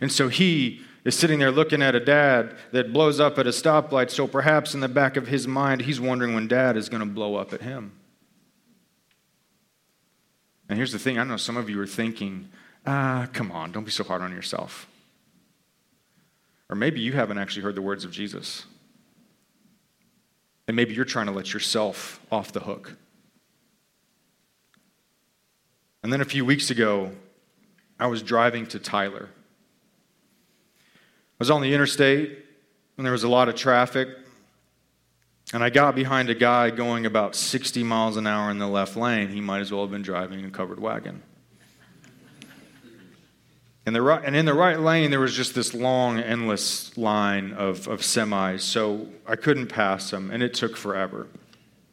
And 0.00 0.12
so 0.12 0.28
he 0.28 0.82
is 1.04 1.18
sitting 1.18 1.38
there 1.38 1.50
looking 1.50 1.82
at 1.82 1.94
a 1.94 2.00
dad 2.00 2.56
that 2.72 2.92
blows 2.92 3.20
up 3.20 3.38
at 3.38 3.46
a 3.46 3.50
stoplight, 3.50 4.10
so 4.10 4.28
perhaps 4.28 4.74
in 4.74 4.80
the 4.80 4.88
back 4.88 5.16
of 5.16 5.28
his 5.28 5.48
mind, 5.48 5.82
he's 5.82 6.00
wondering 6.00 6.34
when 6.34 6.46
dad 6.46 6.76
is 6.76 6.88
going 6.88 7.00
to 7.00 7.06
blow 7.06 7.36
up 7.36 7.52
at 7.54 7.62
him. 7.62 7.92
And 10.72 10.78
here's 10.78 10.92
the 10.92 10.98
thing 10.98 11.18
I 11.18 11.24
know 11.24 11.36
some 11.36 11.58
of 11.58 11.68
you 11.68 11.78
are 11.82 11.86
thinking, 11.86 12.48
ah, 12.86 13.28
come 13.34 13.52
on, 13.52 13.72
don't 13.72 13.84
be 13.84 13.90
so 13.90 14.04
hard 14.04 14.22
on 14.22 14.32
yourself. 14.32 14.86
Or 16.70 16.74
maybe 16.74 17.02
you 17.02 17.12
haven't 17.12 17.36
actually 17.36 17.60
heard 17.60 17.74
the 17.74 17.82
words 17.82 18.06
of 18.06 18.10
Jesus. 18.10 18.64
And 20.66 20.74
maybe 20.74 20.94
you're 20.94 21.04
trying 21.04 21.26
to 21.26 21.32
let 21.32 21.52
yourself 21.52 22.22
off 22.32 22.52
the 22.52 22.60
hook. 22.60 22.96
And 26.02 26.10
then 26.10 26.22
a 26.22 26.24
few 26.24 26.46
weeks 26.46 26.70
ago, 26.70 27.12
I 28.00 28.06
was 28.06 28.22
driving 28.22 28.66
to 28.68 28.78
Tyler 28.78 29.28
I 29.28 29.34
was 31.38 31.50
on 31.50 31.60
the 31.60 31.74
interstate 31.74 32.46
and 32.96 33.04
there 33.04 33.12
was 33.12 33.24
a 33.24 33.28
lot 33.28 33.50
of 33.50 33.56
traffic. 33.56 34.08
And 35.52 35.62
I 35.62 35.68
got 35.68 35.94
behind 35.94 36.30
a 36.30 36.34
guy 36.34 36.70
going 36.70 37.04
about 37.04 37.36
60 37.36 37.82
miles 37.82 38.16
an 38.16 38.26
hour 38.26 38.50
in 38.50 38.58
the 38.58 38.66
left 38.66 38.96
lane. 38.96 39.28
He 39.28 39.40
might 39.40 39.60
as 39.60 39.70
well 39.70 39.82
have 39.82 39.90
been 39.90 40.02
driving 40.02 40.44
a 40.44 40.50
covered 40.50 40.80
wagon. 40.80 41.22
In 43.84 43.92
the 43.92 44.00
right, 44.00 44.22
and 44.24 44.34
in 44.34 44.46
the 44.46 44.54
right 44.54 44.78
lane, 44.78 45.10
there 45.10 45.20
was 45.20 45.34
just 45.34 45.54
this 45.54 45.74
long, 45.74 46.18
endless 46.18 46.96
line 46.96 47.52
of, 47.52 47.88
of 47.88 48.00
semis. 48.00 48.60
So 48.60 49.08
I 49.26 49.36
couldn't 49.36 49.66
pass 49.66 50.10
them, 50.10 50.30
and 50.30 50.42
it 50.42 50.54
took 50.54 50.76
forever. 50.76 51.26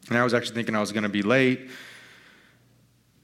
And 0.08 0.16
I 0.16 0.24
was 0.24 0.32
actually 0.32 0.54
thinking 0.54 0.74
I 0.76 0.80
was 0.80 0.92
going 0.92 1.02
to 1.02 1.08
be 1.08 1.22
late. 1.22 1.68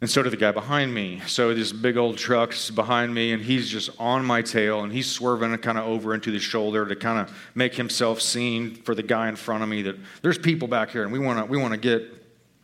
And 0.06 0.10
so 0.12 0.22
did 0.22 0.32
the 0.32 0.36
guy 0.36 0.52
behind 0.52 0.94
me. 0.94 1.20
So 1.26 1.52
this 1.52 1.72
big 1.72 1.96
old 1.96 2.16
truck's 2.16 2.70
behind 2.70 3.12
me, 3.12 3.32
and 3.32 3.42
he's 3.42 3.68
just 3.68 3.90
on 3.98 4.24
my 4.24 4.40
tail, 4.40 4.84
and 4.84 4.92
he's 4.92 5.10
swerving 5.10 5.58
kind 5.58 5.76
of 5.76 5.84
over 5.84 6.14
into 6.14 6.30
the 6.30 6.38
shoulder 6.38 6.86
to 6.86 6.94
kind 6.94 7.18
of 7.18 7.36
make 7.56 7.74
himself 7.74 8.20
seen 8.20 8.76
for 8.76 8.94
the 8.94 9.02
guy 9.02 9.28
in 9.28 9.34
front 9.34 9.64
of 9.64 9.68
me 9.68 9.82
that 9.82 9.96
there's 10.22 10.38
people 10.38 10.68
back 10.68 10.90
here, 10.90 11.02
and 11.02 11.10
we 11.10 11.18
want 11.18 11.40
to 11.40 11.44
we 11.46 11.58
want 11.58 11.74
to 11.74 11.76
get 11.76 12.04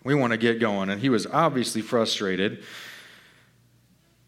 we 0.05 0.15
want 0.15 0.31
to 0.31 0.37
get 0.37 0.61
going. 0.61 0.89
And 0.89 1.01
he 1.01 1.09
was 1.09 1.27
obviously 1.27 1.83
frustrated. 1.83 2.63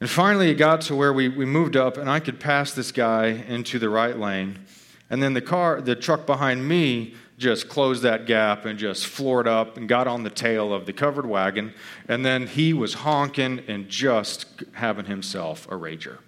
And 0.00 0.10
finally, 0.10 0.50
it 0.50 0.54
got 0.54 0.80
to 0.80 0.96
where 0.96 1.12
we, 1.12 1.28
we 1.28 1.44
moved 1.44 1.76
up, 1.76 1.96
and 1.98 2.10
I 2.10 2.18
could 2.18 2.40
pass 2.40 2.72
this 2.72 2.90
guy 2.90 3.26
into 3.26 3.78
the 3.78 3.90
right 3.90 4.18
lane. 4.18 4.58
And 5.08 5.22
then 5.22 5.34
the 5.34 5.40
car, 5.40 5.80
the 5.80 5.94
truck 5.94 6.26
behind 6.26 6.66
me, 6.66 7.14
just 7.36 7.68
closed 7.68 8.02
that 8.02 8.26
gap 8.26 8.64
and 8.64 8.78
just 8.78 9.06
floored 9.06 9.48
up 9.48 9.76
and 9.76 9.88
got 9.88 10.06
on 10.06 10.22
the 10.22 10.30
tail 10.30 10.72
of 10.72 10.86
the 10.86 10.92
covered 10.92 11.26
wagon. 11.26 11.74
And 12.08 12.24
then 12.24 12.46
he 12.46 12.72
was 12.72 12.94
honking 12.94 13.64
and 13.66 13.88
just 13.88 14.46
having 14.72 15.06
himself 15.06 15.66
a 15.68 15.74
rager. 15.74 16.18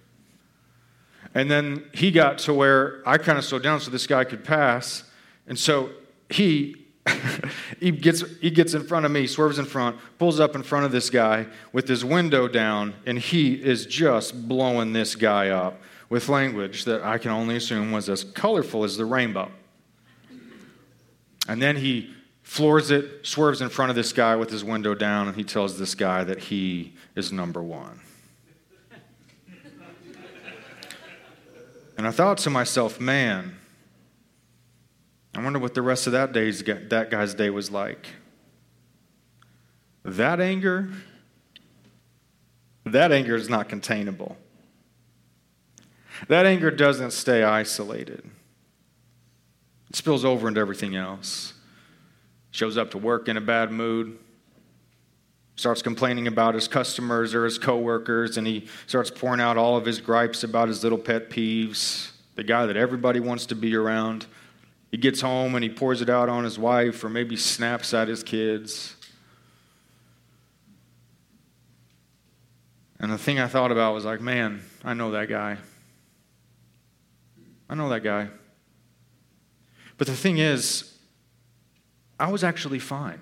And 1.35 1.51
then 1.51 1.85
he 1.92 2.11
got 2.11 2.38
to 2.38 2.55
where 2.55 3.03
I 3.07 3.19
kind 3.19 3.38
of 3.38 3.45
slowed 3.45 3.62
down 3.62 3.81
so 3.81 3.90
this 3.90 4.07
guy 4.07 4.25
could 4.25 4.45
pass. 4.45 5.05
And 5.47 5.59
so 5.59 5.90
he 6.31 6.87
he 7.81 7.92
gets 7.92 8.25
he 8.40 8.51
gets 8.51 8.75
in 8.75 8.85
front 8.85 9.07
of 9.07 9.12
me, 9.12 9.27
swerves 9.27 9.59
in 9.59 9.64
front, 9.64 9.97
pulls 10.19 10.40
up 10.40 10.57
in 10.57 10.62
front 10.62 10.87
of 10.87 10.92
this 10.92 11.09
guy 11.09 11.47
with 11.73 11.87
his 11.87 12.05
window 12.05 12.49
down, 12.49 12.95
and 13.07 13.19
he 13.19 13.55
is 13.55 13.87
just 13.87 14.49
blowing 14.49 14.92
this 14.92 15.14
guy 15.14 15.51
up 15.51 15.81
with 16.09 16.29
language 16.29 16.85
that 16.85 17.03
I 17.03 17.19
can 17.19 17.31
only 17.31 17.57
assume 17.57 17.92
was 17.92 18.09
as 18.09 18.25
colorful 18.25 18.83
as 18.83 18.97
the 18.97 19.05
rainbow. 19.05 19.51
And 21.49 21.63
then 21.63 21.77
he 21.77 22.15
floors 22.43 22.91
it, 22.91 23.27
swerves 23.27 23.61
in 23.61 23.69
front 23.69 23.91
of 23.91 23.97
this 23.97 24.13
guy 24.13 24.37
with 24.37 24.51
his 24.51 24.65
window 24.65 24.95
down, 24.95 25.29
and 25.29 25.37
he 25.37 25.45
tells 25.45 25.79
this 25.79 25.95
guy 25.95 26.25
that 26.25 26.39
he 26.39 26.95
is 27.15 27.33
number 27.33 27.63
one. 27.63 28.01
and 31.97 32.07
I 32.07 32.11
thought 32.11 32.39
to 32.39 32.51
myself, 32.51 33.01
man, 33.01 33.57
I 35.35 35.43
wonder 35.43 35.59
what 35.59 35.75
the 35.75 35.83
rest 35.83 36.07
of 36.07 36.13
that 36.13 36.33
day's 36.33 36.63
that 36.63 37.11
guy's 37.11 37.35
day 37.35 37.51
was 37.51 37.71
like. 37.71 38.07
That 40.05 40.41
anger, 40.41 40.89
that 42.85 43.13
anger 43.13 43.35
is 43.35 43.49
not 43.49 43.69
containable. 43.69 44.37
That 46.29 46.47
anger 46.47 46.71
doesn't 46.71 47.11
stay 47.11 47.43
isolated. 47.43 48.31
It 49.90 49.96
spills 49.96 50.25
over 50.25 50.49
into 50.49 50.61
everything 50.61 50.96
else. 50.96 51.55
Shows 52.51 52.77
up 52.77 52.90
to 52.92 52.99
work 52.99 53.29
in 53.29 53.37
a 53.37 53.40
bad 53.40 53.70
mood, 53.70 54.18
starts 55.57 55.83
complaining 55.83 56.27
about 56.27 56.55
his 56.55 56.68
customers 56.68 57.35
or 57.35 57.44
his 57.44 57.59
coworkers, 57.59 58.37
and 58.37 58.46
he 58.46 58.66
starts 58.87 59.11
pouring 59.11 59.40
out 59.40 59.57
all 59.57 59.77
of 59.77 59.85
his 59.85 60.01
gripes 60.01 60.42
about 60.42 60.68
his 60.68 60.83
little 60.83 60.99
pet 60.99 61.31
peeves, 61.31 62.12
the 62.35 62.44
guy 62.44 62.66
that 62.66 62.77
everybody 62.77 63.20
wants 63.20 63.46
to 63.46 63.55
be 63.55 63.75
around. 63.75 64.27
He 64.90 64.96
gets 64.96 65.20
home 65.20 65.55
and 65.55 65.62
he 65.62 65.70
pours 65.70 66.01
it 66.01 66.09
out 66.09 66.29
on 66.29 66.44
his 66.44 66.59
wife 66.59 67.03
or 67.05 67.09
maybe 67.09 67.37
snaps 67.37 67.92
at 67.92 68.09
his 68.09 68.22
kids. 68.22 68.96
And 72.99 73.12
the 73.12 73.18
thing 73.18 73.38
I 73.38 73.46
thought 73.46 73.72
about 73.72 73.92
was 73.94 74.05
like, 74.05 74.20
man, 74.20 74.62
I 74.83 74.94
know 74.94 75.11
that 75.11 75.29
guy. 75.29 75.59
I 77.68 77.75
know 77.75 77.88
that 77.90 78.03
guy. 78.03 78.29
But 79.99 80.07
the 80.07 80.17
thing 80.17 80.39
is, 80.39 80.95
I 82.19 82.31
was 82.31 82.45
actually 82.45 82.79
fine. 82.79 83.21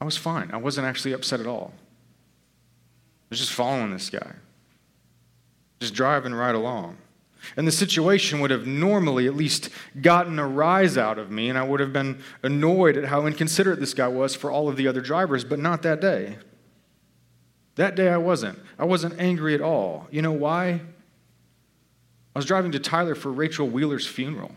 I 0.00 0.04
was 0.04 0.16
fine. 0.16 0.50
I 0.52 0.56
wasn't 0.56 0.86
actually 0.86 1.12
upset 1.12 1.40
at 1.40 1.46
all. 1.46 1.72
I 1.74 3.26
was 3.30 3.38
just 3.40 3.52
following 3.52 3.92
this 3.92 4.10
guy, 4.10 4.32
just 5.80 5.94
driving 5.94 6.34
right 6.34 6.54
along. 6.54 6.96
And 7.56 7.66
the 7.66 7.72
situation 7.72 8.40
would 8.40 8.50
have 8.50 8.66
normally 8.66 9.26
at 9.26 9.34
least 9.34 9.70
gotten 10.00 10.38
a 10.38 10.46
rise 10.46 10.98
out 10.98 11.18
of 11.18 11.30
me, 11.30 11.48
and 11.48 11.58
I 11.58 11.62
would 11.62 11.80
have 11.80 11.92
been 11.92 12.22
annoyed 12.42 12.96
at 12.96 13.06
how 13.06 13.26
inconsiderate 13.26 13.80
this 13.80 13.94
guy 13.94 14.08
was 14.08 14.34
for 14.34 14.50
all 14.50 14.68
of 14.68 14.76
the 14.76 14.88
other 14.88 15.00
drivers, 15.00 15.44
but 15.44 15.58
not 15.58 15.82
that 15.82 16.00
day. 16.00 16.38
That 17.76 17.94
day 17.94 18.08
I 18.08 18.16
wasn't. 18.16 18.58
I 18.78 18.84
wasn't 18.84 19.20
angry 19.20 19.54
at 19.54 19.60
all. 19.60 20.08
You 20.10 20.20
know 20.22 20.32
why? 20.32 20.80
I 22.38 22.40
was 22.40 22.46
driving 22.46 22.70
to 22.70 22.78
Tyler 22.78 23.16
for 23.16 23.32
Rachel 23.32 23.66
Wheeler's 23.66 24.06
funeral. 24.06 24.52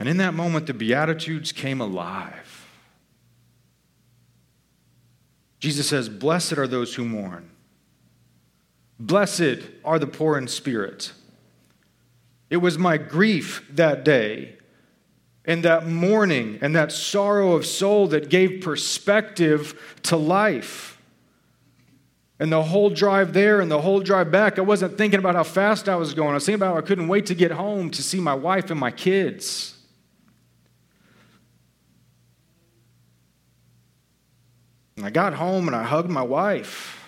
And 0.00 0.08
in 0.08 0.16
that 0.16 0.34
moment, 0.34 0.66
the 0.66 0.74
Beatitudes 0.74 1.52
came 1.52 1.80
alive. 1.80 2.66
Jesus 5.60 5.88
says, 5.88 6.08
Blessed 6.08 6.54
are 6.54 6.66
those 6.66 6.96
who 6.96 7.04
mourn. 7.04 7.48
Blessed 8.98 9.60
are 9.84 10.00
the 10.00 10.08
poor 10.08 10.36
in 10.36 10.48
spirit. 10.48 11.12
It 12.50 12.56
was 12.56 12.76
my 12.76 12.96
grief 12.96 13.64
that 13.70 14.04
day 14.04 14.56
and 15.44 15.64
that 15.64 15.86
mourning 15.86 16.58
and 16.60 16.74
that 16.74 16.90
sorrow 16.90 17.52
of 17.52 17.64
soul 17.64 18.08
that 18.08 18.30
gave 18.30 18.62
perspective 18.62 19.80
to 20.02 20.16
life. 20.16 21.00
And 22.38 22.50
the 22.50 22.62
whole 22.62 22.90
drive 22.90 23.32
there 23.32 23.60
and 23.60 23.70
the 23.70 23.80
whole 23.80 24.00
drive 24.00 24.30
back, 24.30 24.58
I 24.58 24.62
wasn't 24.62 24.98
thinking 24.98 25.18
about 25.18 25.34
how 25.34 25.44
fast 25.44 25.88
I 25.88 25.96
was 25.96 26.14
going. 26.14 26.30
I 26.30 26.34
was 26.34 26.46
thinking 26.46 26.62
about 26.62 26.76
I 26.76 26.80
couldn't 26.86 27.08
wait 27.08 27.26
to 27.26 27.34
get 27.34 27.52
home 27.52 27.90
to 27.90 28.02
see 28.02 28.20
my 28.20 28.34
wife 28.34 28.70
and 28.70 28.80
my 28.80 28.90
kids. 28.90 29.76
And 34.96 35.06
I 35.06 35.10
got 35.10 35.34
home 35.34 35.66
and 35.66 35.76
I 35.76 35.82
hugged 35.82 36.10
my 36.10 36.22
wife. 36.22 36.98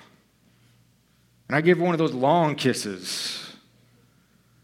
And 1.49 1.57
I 1.57 1.61
gave 1.61 1.79
her 1.79 1.85
one 1.85 1.95
of 1.95 1.99
those 1.99 2.13
long 2.13 2.55
kisses. 2.55 3.53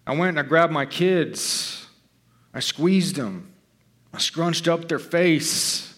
I 0.07 0.15
went 0.15 0.31
and 0.31 0.41
I 0.41 0.43
grabbed 0.43 0.73
my 0.73 0.87
kids. 0.87 1.87
I 2.53 2.61
squeezed 2.61 3.17
them. 3.17 3.53
I 4.13 4.19
scrunched 4.19 4.67
up 4.67 4.89
their 4.89 4.99
face. 4.99 5.95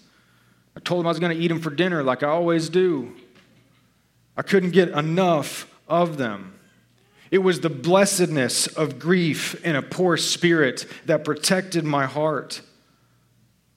I 0.77 0.81
told 0.81 1.01
them 1.01 1.07
I 1.07 1.11
was 1.11 1.19
going 1.19 1.35
to 1.35 1.43
eat 1.43 1.49
them 1.49 1.61
for 1.61 1.71
dinner 1.71 2.03
like 2.03 2.23
I 2.23 2.29
always 2.29 2.69
do. 2.69 3.15
I 4.37 4.43
couldn't 4.43 4.71
get 4.71 4.89
enough 4.91 5.69
of 5.89 6.17
them. 6.17 6.59
It 7.31 7.39
was 7.39 7.61
the 7.61 7.71
blessedness 7.71 8.67
of 8.67 8.99
grief 8.99 9.65
in 9.65 9.75
a 9.75 9.83
poor 9.83 10.17
spirit 10.17 10.87
that 11.07 11.25
protected 11.25 11.85
my 11.85 12.07
heart, 12.07 12.61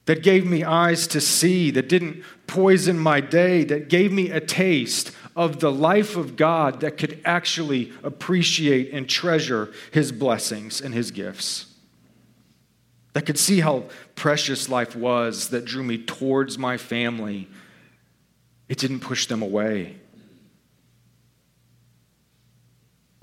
that 0.06 0.24
gave 0.24 0.46
me 0.46 0.64
eyes 0.64 1.08
to 1.08 1.22
see, 1.22 1.72
that 1.72 1.88
didn't 1.90 2.24
poison 2.48 3.00
my 3.00 3.22
day, 3.22 3.64
that 3.64 3.90
gave 3.90 4.12
me 4.12 4.30
a 4.30 4.42
taste 4.42 5.12
of 5.36 5.60
the 5.60 5.72
life 5.72 6.16
of 6.16 6.36
God 6.36 6.82
that 6.82 6.98
could 6.98 7.22
actually 7.26 7.92
appreciate 8.04 8.92
and 8.92 9.08
treasure 9.10 9.72
his 9.92 10.12
blessings 10.12 10.82
and 10.82 10.94
his 10.94 11.12
gifts. 11.12 11.68
That 13.14 13.26
could 13.26 13.40
see 13.40 13.62
how 13.62 13.86
precious 14.16 14.68
life 14.68 14.96
was, 14.96 15.50
that 15.50 15.64
drew 15.64 15.84
me 15.84 15.98
towards 15.98 16.58
my 16.58 16.76
family. 16.76 17.48
It 18.68 18.78
didn't 18.78 19.00
push 19.00 19.28
them 19.28 19.42
away. 19.42 19.96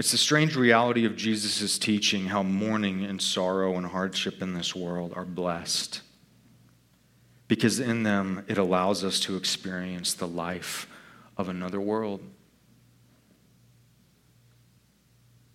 It's 0.02 0.10
the 0.10 0.18
strange 0.18 0.56
reality 0.56 1.04
of 1.04 1.14
Jesus' 1.14 1.78
teaching 1.78 2.26
how 2.26 2.42
mourning 2.42 3.04
and 3.04 3.22
sorrow 3.22 3.76
and 3.76 3.86
hardship 3.86 4.42
in 4.42 4.52
this 4.52 4.74
world 4.74 5.12
are 5.14 5.24
blessed. 5.24 6.00
Because 7.46 7.78
in 7.78 8.02
them, 8.02 8.44
it 8.48 8.58
allows 8.58 9.04
us 9.04 9.20
to 9.20 9.36
experience 9.36 10.12
the 10.14 10.26
life 10.26 10.88
of 11.36 11.48
another 11.48 11.80
world. 11.80 12.20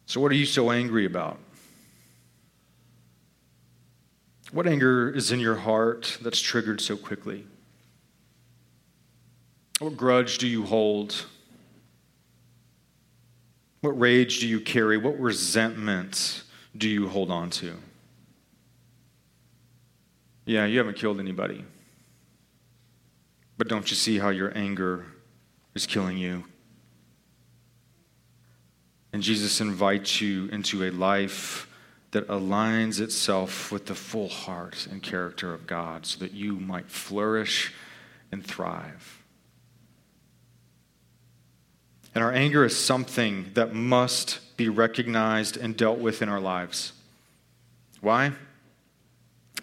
So, 0.06 0.22
what 0.22 0.32
are 0.32 0.36
you 0.36 0.46
so 0.46 0.72
angry 0.72 1.06
about? 1.06 1.40
What 4.54 4.66
anger 4.66 5.10
is 5.10 5.34
in 5.34 5.42
your 5.42 5.58
heart 5.58 6.20
that's 6.22 6.40
triggered 6.40 6.80
so 6.80 6.96
quickly? 6.96 7.46
What 9.80 9.98
grudge 9.98 10.38
do 10.38 10.48
you 10.48 10.64
hold? 10.64 11.26
What 13.88 13.98
rage 14.02 14.40
do 14.40 14.50
you 14.50 14.60
carry? 14.60 14.98
What 14.98 15.18
resentment 15.18 16.44
do 16.76 16.90
you 16.90 17.08
hold 17.08 17.32
on 17.32 17.50
to? 17.52 17.78
Yeah, 20.46 20.66
you 20.66 20.78
haven't 20.78 20.98
killed 20.98 21.22
anybody. 21.22 21.64
But 23.58 23.70
don't 23.70 23.90
you 23.90 23.96
see 23.96 24.20
how 24.20 24.28
your 24.28 24.52
anger 24.58 25.06
is 25.74 25.86
killing 25.86 26.18
you? 26.18 26.44
And 29.14 29.24
Jesus 29.24 29.62
invites 29.62 30.20
you 30.20 30.50
into 30.50 30.84
a 30.84 30.92
life 30.92 31.74
that 32.12 32.28
aligns 32.28 33.00
itself 33.00 33.72
with 33.72 33.86
the 33.86 33.96
full 33.96 34.28
heart 34.28 34.86
and 34.92 35.02
character 35.02 35.54
of 35.54 35.66
God 35.66 36.06
so 36.06 36.20
that 36.20 36.34
you 36.34 36.58
might 36.58 36.92
flourish 36.92 37.74
and 38.34 38.46
thrive. 38.46 39.17
And 42.18 42.24
our 42.24 42.34
anger 42.34 42.66
is 42.66 42.76
something 42.76 43.52
that 43.54 43.76
must 43.76 44.40
be 44.58 44.70
recognized 44.70 45.56
and 45.56 45.78
dealt 45.78 46.00
with 46.00 46.24
in 46.24 46.30
our 46.30 46.40
lives. 46.40 46.94
Why? 48.02 48.32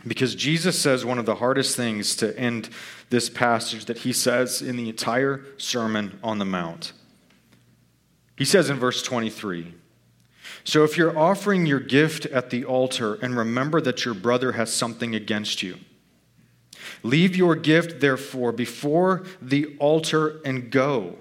Because 0.06 0.36
Jesus 0.36 0.80
says 0.80 1.04
one 1.04 1.18
of 1.18 1.26
the 1.26 1.34
hardest 1.34 1.76
things 1.76 2.14
to 2.14 2.38
end 2.38 2.68
this 3.10 3.28
passage 3.28 3.86
that 3.86 3.98
he 3.98 4.12
says 4.12 4.62
in 4.62 4.76
the 4.76 4.88
entire 4.88 5.44
Sermon 5.58 6.16
on 6.22 6.38
the 6.38 6.44
Mount. 6.44 6.92
He 8.36 8.44
says 8.44 8.70
in 8.70 8.76
verse 8.76 9.02
23 9.02 9.74
So 10.62 10.84
if 10.84 10.96
you're 10.96 11.18
offering 11.18 11.66
your 11.66 11.80
gift 11.80 12.24
at 12.26 12.50
the 12.50 12.64
altar 12.64 13.14
and 13.14 13.36
remember 13.36 13.80
that 13.80 14.04
your 14.04 14.14
brother 14.14 14.52
has 14.52 14.72
something 14.72 15.12
against 15.12 15.64
you, 15.64 15.78
leave 17.02 17.34
your 17.34 17.56
gift, 17.56 17.98
therefore, 17.98 18.52
before 18.52 19.24
the 19.42 19.76
altar 19.80 20.40
and 20.44 20.70
go. 20.70 21.16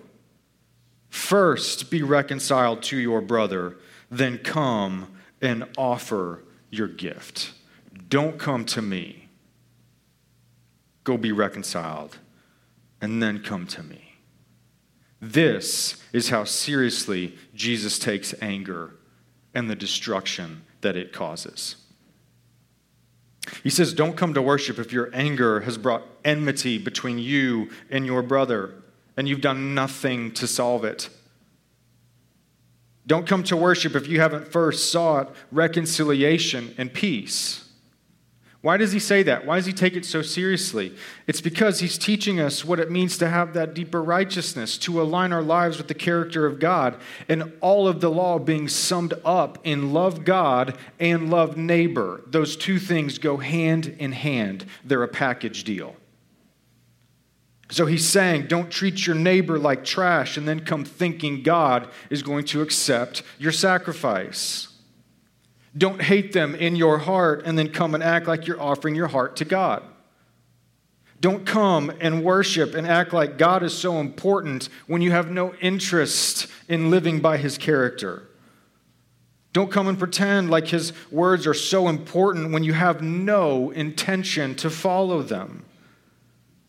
First 1.14 1.92
be 1.92 2.02
reconciled 2.02 2.82
to 2.84 2.98
your 2.98 3.22
brother, 3.22 3.78
then 4.10 4.40
come 4.40 5.14
and 5.44 5.64
offer 5.78 6.44
your 6.72 6.88
gift. 6.88 7.52
Don't 8.10 8.40
come 8.40 8.66
to 8.66 8.82
me. 8.82 9.30
Go 11.04 11.18
be 11.18 11.32
reconciled, 11.32 12.18
and 13.00 13.22
then 13.22 13.44
come 13.44 13.68
to 13.68 13.84
me. 13.84 14.16
This 15.22 16.02
is 16.14 16.30
how 16.30 16.46
seriously 16.46 17.38
Jesus 17.54 18.00
takes 18.00 18.34
anger 18.42 18.96
and 19.54 19.70
the 19.70 19.76
destruction 19.76 20.64
that 20.82 20.98
it 20.98 21.14
causes. 21.14 21.76
He 23.62 23.70
says, 23.70 23.94
Don't 23.94 24.18
come 24.18 24.34
to 24.34 24.42
worship 24.42 24.80
if 24.80 24.92
your 24.92 25.12
anger 25.14 25.60
has 25.60 25.78
brought 25.78 26.08
enmity 26.26 26.80
between 26.80 27.20
you 27.20 27.70
and 27.92 28.04
your 28.04 28.24
brother 28.24 28.83
and 29.18 29.28
you've 29.28 29.42
done 29.42 29.76
nothing 29.76 30.32
to 30.34 30.48
solve 30.48 30.84
it. 30.86 31.10
Don't 33.06 33.28
come 33.28 33.44
to 33.44 33.58
worship 33.58 33.96
if 33.96 34.08
you 34.08 34.20
haven't 34.22 34.48
first 34.48 34.92
sought 34.92 35.36
reconciliation 35.52 36.74
and 36.78 36.94
peace. 36.94 37.64
Why 38.62 38.78
does 38.78 38.94
he 38.94 39.00
say 39.00 39.24
that? 39.24 39.46
Why 39.46 39.58
does 39.58 39.66
he 39.66 39.74
take 39.74 39.98
it 39.98 40.06
so 40.06 40.22
seriously? 40.22 40.96
It's 41.28 41.42
because 41.42 41.82
he's 41.82 41.98
teaching 41.98 42.40
us 42.40 42.64
what 42.64 42.80
it 42.80 42.90
means 42.90 43.18
to 43.18 43.28
have 43.28 43.54
that 43.54 43.74
deeper 43.74 44.02
righteousness, 44.02 44.78
to 44.80 45.02
align 45.02 45.34
our 45.34 45.42
lives 45.42 45.78
with 45.78 45.90
the 45.90 45.94
character 45.94 46.46
of 46.46 46.60
God, 46.60 46.96
and 47.28 47.52
all 47.60 47.90
of 47.90 48.00
the 48.00 48.10
law 48.10 48.40
being 48.40 48.70
summed 48.70 49.16
up 49.26 49.58
in 49.66 49.92
love 49.92 50.24
God 50.24 50.78
and 50.98 51.30
love 51.30 51.58
neighbor. 51.58 52.22
Those 52.26 52.56
two 52.56 52.80
things 52.80 53.18
go 53.18 53.36
hand 53.36 53.98
in 54.00 54.14
hand, 54.14 54.66
they're 54.86 55.04
a 55.04 55.10
package 55.10 55.66
deal. 55.66 55.98
So 57.70 57.86
he's 57.86 58.08
saying, 58.08 58.48
don't 58.48 58.70
treat 58.70 59.08
your 59.08 59.16
neighbor 59.16 59.58
like 59.58 59.84
trash 59.84 60.38
and 60.38 60.48
then 60.48 60.66
come 60.66 60.86
thinking 60.86 61.44
God 61.44 61.90
is 62.10 62.22
going 62.22 62.46
to 62.46 62.62
accept 62.62 63.24
your 63.40 63.52
sacrifice. 63.52 64.68
Don't 65.76 66.02
hate 66.02 66.34
them 66.34 66.54
in 66.54 66.76
your 66.76 67.00
heart 67.00 67.44
and 67.46 67.58
then 67.58 67.70
come 67.70 67.96
and 67.96 68.04
act 68.04 68.28
like 68.28 68.46
you're 68.46 68.62
offering 68.62 68.96
your 68.96 69.08
heart 69.08 69.38
to 69.38 69.46
God. 69.46 69.84
Don't 71.20 71.46
come 71.46 71.92
and 72.02 72.24
worship 72.24 72.76
and 72.76 72.86
act 72.86 73.14
like 73.14 73.38
God 73.38 73.64
is 73.64 73.74
so 73.74 74.00
important 74.00 74.68
when 74.88 75.02
you 75.02 75.12
have 75.12 75.32
no 75.32 75.54
interest 75.56 76.48
in 76.68 76.92
living 76.92 77.22
by 77.22 77.38
his 77.38 77.58
character. 77.58 78.28
Don't 79.54 79.72
come 79.72 79.88
and 79.88 79.98
pretend 79.98 80.50
like 80.50 80.68
his 80.68 80.92
words 81.12 81.48
are 81.48 81.54
so 81.54 81.88
important 81.88 82.52
when 82.52 82.64
you 82.64 82.74
have 82.74 83.02
no 83.02 83.72
intention 83.72 84.54
to 84.56 84.70
follow 84.70 85.22
them. 85.22 85.64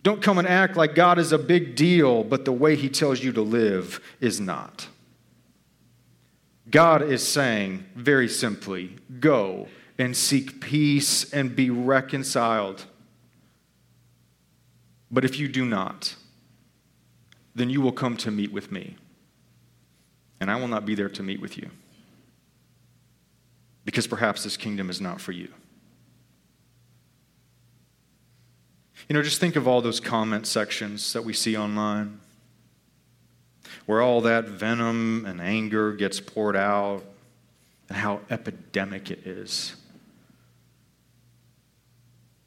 Don't 0.04 0.20
come 0.20 0.36
and 0.36 0.46
act 0.46 0.76
like 0.76 0.94
God 0.94 1.18
is 1.18 1.32
a 1.32 1.38
big 1.38 1.74
deal, 1.74 2.24
but 2.24 2.44
the 2.44 2.52
way 2.52 2.76
He 2.76 2.90
tells 2.90 3.24
you 3.24 3.32
to 3.32 3.40
live 3.40 4.00
is 4.20 4.38
not. 4.38 4.86
God 6.70 7.00
is 7.00 7.26
saying 7.26 7.86
very 7.96 8.28
simply 8.28 8.96
go 9.18 9.66
and 9.98 10.14
seek 10.14 10.60
peace 10.60 11.32
and 11.32 11.56
be 11.56 11.70
reconciled. 11.70 12.84
But 15.10 15.24
if 15.24 15.38
you 15.38 15.48
do 15.48 15.64
not, 15.64 16.16
then 17.54 17.70
you 17.70 17.80
will 17.80 17.92
come 17.92 18.18
to 18.18 18.30
meet 18.30 18.52
with 18.52 18.70
me, 18.70 18.96
and 20.38 20.50
I 20.50 20.56
will 20.56 20.68
not 20.68 20.84
be 20.84 20.94
there 20.94 21.08
to 21.08 21.22
meet 21.22 21.40
with 21.40 21.56
you. 21.56 21.70
Because 23.86 24.06
perhaps 24.06 24.44
this 24.44 24.58
kingdom 24.58 24.90
is 24.90 25.00
not 25.00 25.18
for 25.18 25.32
you. 25.32 25.48
You 29.08 29.14
know, 29.14 29.22
just 29.22 29.40
think 29.40 29.56
of 29.56 29.68
all 29.68 29.82
those 29.82 30.00
comment 30.00 30.46
sections 30.46 31.12
that 31.12 31.24
we 31.24 31.32
see 31.32 31.56
online 31.56 32.20
where 33.86 34.00
all 34.00 34.22
that 34.22 34.48
venom 34.48 35.26
and 35.26 35.40
anger 35.40 35.92
gets 35.92 36.20
poured 36.20 36.56
out 36.56 37.04
and 37.88 37.98
how 37.98 38.20
epidemic 38.30 39.10
it 39.10 39.26
is. 39.26 39.76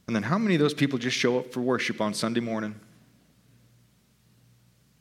And 0.08 0.16
then 0.16 0.24
how 0.24 0.38
many 0.38 0.55
of 0.55 0.62
those 0.62 0.74
people 0.74 0.97
just 0.97 1.18
show 1.18 1.38
up 1.38 1.51
for 1.51 1.62
worship 1.62 2.01
on 2.01 2.14
Sunday 2.14 2.39
morning? 2.39 2.76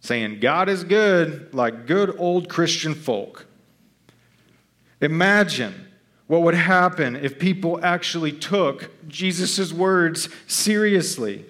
Saying, 0.00 0.40
God 0.40 0.68
is 0.68 0.84
good, 0.84 1.54
like 1.54 1.86
good 1.86 2.14
old 2.18 2.48
Christian 2.48 2.94
folk. 2.94 3.46
Imagine 5.00 5.85
what 6.26 6.42
would 6.42 6.54
happen 6.54 7.16
if 7.16 7.38
people 7.38 7.78
actually 7.84 8.32
took 8.32 8.90
Jesus' 9.08 9.72
words 9.72 10.28
seriously. 10.46 11.44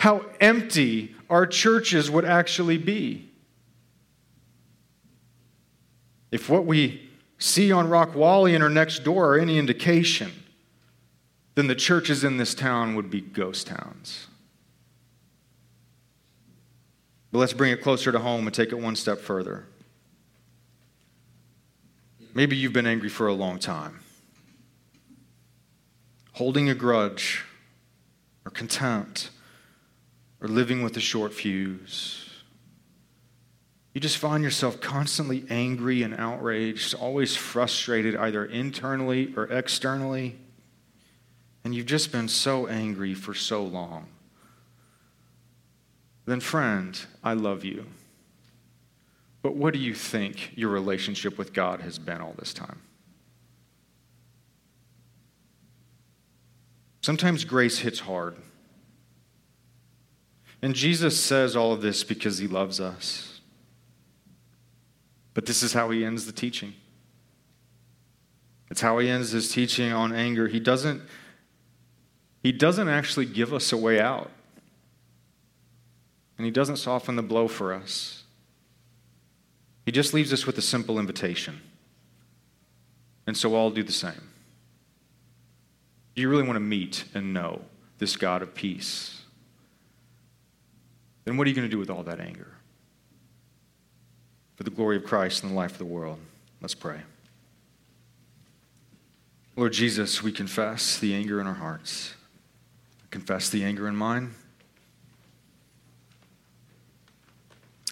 How 0.00 0.24
empty 0.40 1.14
our 1.28 1.46
churches 1.46 2.10
would 2.10 2.24
actually 2.24 2.78
be. 2.78 3.30
If 6.32 6.48
what 6.48 6.64
we 6.64 7.08
see 7.38 7.70
on 7.70 7.88
Rock 7.88 8.14
Wally 8.14 8.54
our 8.62 8.68
next 8.68 9.04
door 9.04 9.34
are 9.34 9.38
any 9.38 9.58
indication, 9.58 10.32
then 11.54 11.66
the 11.66 11.74
churches 11.74 12.24
in 12.24 12.36
this 12.36 12.54
town 12.54 12.94
would 12.94 13.10
be 13.10 13.20
ghost 13.20 13.66
towns. 13.66 14.26
But 17.32 17.38
let's 17.38 17.52
bring 17.52 17.72
it 17.72 17.82
closer 17.82 18.10
to 18.10 18.18
home 18.18 18.46
and 18.46 18.54
take 18.54 18.72
it 18.72 18.78
one 18.78 18.96
step 18.96 19.18
further. 19.18 19.66
Maybe 22.34 22.56
you've 22.56 22.72
been 22.72 22.86
angry 22.86 23.08
for 23.08 23.26
a 23.26 23.34
long 23.34 23.58
time. 23.58 24.00
Holding 26.32 26.68
a 26.68 26.74
grudge 26.74 27.44
or 28.44 28.50
contempt 28.50 29.30
or 30.40 30.48
living 30.48 30.82
with 30.82 30.96
a 30.96 31.00
short 31.00 31.32
fuse. 31.34 32.30
You 33.92 34.00
just 34.00 34.18
find 34.18 34.44
yourself 34.44 34.80
constantly 34.80 35.44
angry 35.50 36.02
and 36.02 36.14
outraged, 36.14 36.94
always 36.94 37.36
frustrated, 37.36 38.16
either 38.16 38.44
internally 38.44 39.34
or 39.36 39.44
externally. 39.44 40.38
And 41.64 41.74
you've 41.74 41.86
just 41.86 42.12
been 42.12 42.28
so 42.28 42.68
angry 42.68 43.14
for 43.14 43.34
so 43.34 43.64
long. 43.64 44.06
Then, 46.24 46.40
friend, 46.40 46.98
I 47.24 47.34
love 47.34 47.64
you. 47.64 47.86
But 49.42 49.56
what 49.56 49.72
do 49.72 49.80
you 49.80 49.94
think 49.94 50.52
your 50.54 50.70
relationship 50.70 51.38
with 51.38 51.52
God 51.52 51.80
has 51.80 51.98
been 51.98 52.20
all 52.20 52.34
this 52.38 52.52
time? 52.52 52.80
Sometimes 57.00 57.44
grace 57.44 57.78
hits 57.78 58.00
hard. 58.00 58.36
And 60.62 60.74
Jesus 60.74 61.18
says 61.18 61.56
all 61.56 61.72
of 61.72 61.80
this 61.80 62.04
because 62.04 62.38
he 62.38 62.46
loves 62.46 62.80
us. 62.80 63.40
But 65.32 65.46
this 65.46 65.62
is 65.62 65.72
how 65.72 65.90
he 65.90 66.04
ends 66.04 66.26
the 66.26 66.32
teaching. 66.32 66.74
It's 68.70 68.82
how 68.82 68.98
he 68.98 69.08
ends 69.08 69.30
his 69.30 69.50
teaching 69.50 69.92
on 69.92 70.12
anger. 70.12 70.48
He 70.48 70.60
doesn't, 70.60 71.00
he 72.42 72.52
doesn't 72.52 72.88
actually 72.88 73.26
give 73.26 73.54
us 73.54 73.72
a 73.72 73.76
way 73.76 73.98
out. 73.98 74.30
And 76.36 76.44
he 76.44 76.50
doesn't 76.50 76.76
soften 76.76 77.16
the 77.16 77.22
blow 77.22 77.48
for 77.48 77.72
us. 77.72 78.19
He 79.86 79.92
just 79.92 80.14
leaves 80.14 80.32
us 80.32 80.46
with 80.46 80.58
a 80.58 80.62
simple 80.62 80.98
invitation. 80.98 81.60
And 83.26 83.36
so 83.36 83.56
I'll 83.56 83.70
do 83.70 83.82
the 83.82 83.92
same. 83.92 84.30
Do 86.14 86.22
you 86.22 86.28
really 86.28 86.42
want 86.42 86.56
to 86.56 86.60
meet 86.60 87.04
and 87.14 87.32
know 87.32 87.62
this 87.98 88.16
God 88.16 88.42
of 88.42 88.54
peace? 88.54 89.22
Then 91.24 91.36
what 91.36 91.46
are 91.46 91.50
you 91.50 91.56
going 91.56 91.68
to 91.68 91.70
do 91.70 91.78
with 91.78 91.90
all 91.90 92.02
that 92.02 92.20
anger? 92.20 92.48
For 94.56 94.64
the 94.64 94.70
glory 94.70 94.96
of 94.96 95.04
Christ 95.04 95.42
and 95.42 95.52
the 95.52 95.56
life 95.56 95.72
of 95.72 95.78
the 95.78 95.84
world. 95.84 96.18
Let's 96.60 96.74
pray. 96.74 97.00
Lord 99.56 99.72
Jesus, 99.72 100.22
we 100.22 100.32
confess 100.32 100.98
the 100.98 101.14
anger 101.14 101.40
in 101.40 101.46
our 101.46 101.54
hearts. 101.54 102.14
confess 103.10 103.48
the 103.48 103.64
anger 103.64 103.88
in 103.88 103.96
mine. 103.96 104.34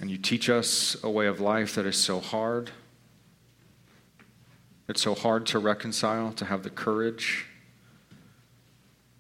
And 0.01 0.11
you 0.11 0.19
teach 0.19 0.49
us 0.49 0.97
a 1.03 1.11
way 1.11 1.27
of 1.27 1.41
life 1.41 1.75
that 1.75 1.87
is 1.87 1.97
so 1.97 2.21
hard. 2.21 2.71
It's 4.89 5.03
so 5.03 5.15
hard 5.15 5.47
to 5.47 5.59
reconcile, 5.59 6.33
to 6.33 6.45
have 6.45 6.63
the 6.63 6.71
courage 6.71 7.47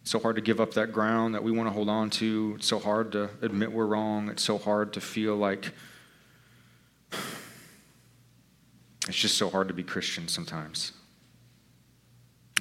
it's 0.08 0.12
so 0.12 0.20
hard 0.20 0.36
to 0.36 0.40
give 0.40 0.58
up 0.58 0.72
that 0.72 0.90
ground 0.90 1.34
that 1.34 1.44
we 1.44 1.52
want 1.52 1.68
to 1.68 1.70
hold 1.70 1.90
on 1.90 2.08
to. 2.08 2.54
It's 2.56 2.66
so 2.66 2.78
hard 2.78 3.12
to 3.12 3.28
admit 3.42 3.70
we're 3.70 3.84
wrong. 3.84 4.30
It's 4.30 4.42
so 4.42 4.56
hard 4.56 4.94
to 4.94 5.02
feel 5.02 5.36
like 5.36 5.70
it's 9.06 9.18
just 9.18 9.36
so 9.36 9.50
hard 9.50 9.68
to 9.68 9.74
be 9.74 9.82
Christian 9.82 10.26
sometimes. 10.26 10.92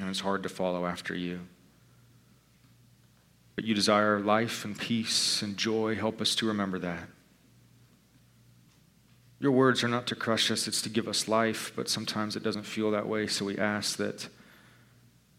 And 0.01 0.09
it's 0.09 0.20
hard 0.20 0.43
to 0.43 0.49
follow 0.49 0.86
after 0.86 1.15
you. 1.15 1.39
But 3.55 3.63
you 3.63 3.74
desire 3.74 4.20
life 4.20 4.65
and 4.65 4.78
peace 4.78 5.41
and 5.41 5.55
joy. 5.55 5.95
Help 5.95 6.20
us 6.20 6.36
to 6.36 6.47
remember 6.47 6.80
that. 6.80 7.07
Your 9.40 9.52
words 9.52 9.84
are 9.84 9.88
not 9.88 10.08
to 10.08 10.16
crush 10.16 10.50
us, 10.50 10.68
it's 10.68 10.82
to 10.82 10.90
give 10.90 11.08
us 11.08 11.28
life, 11.28 11.72
but 11.76 11.90
sometimes 11.90 12.36
it 12.36 12.44
doesn't 12.44 12.64
feel 12.64 12.92
that 12.92 13.08
way. 13.08 13.28
So 13.28 13.46
we 13.46 13.58
ask 13.58 13.98
that 13.98 14.28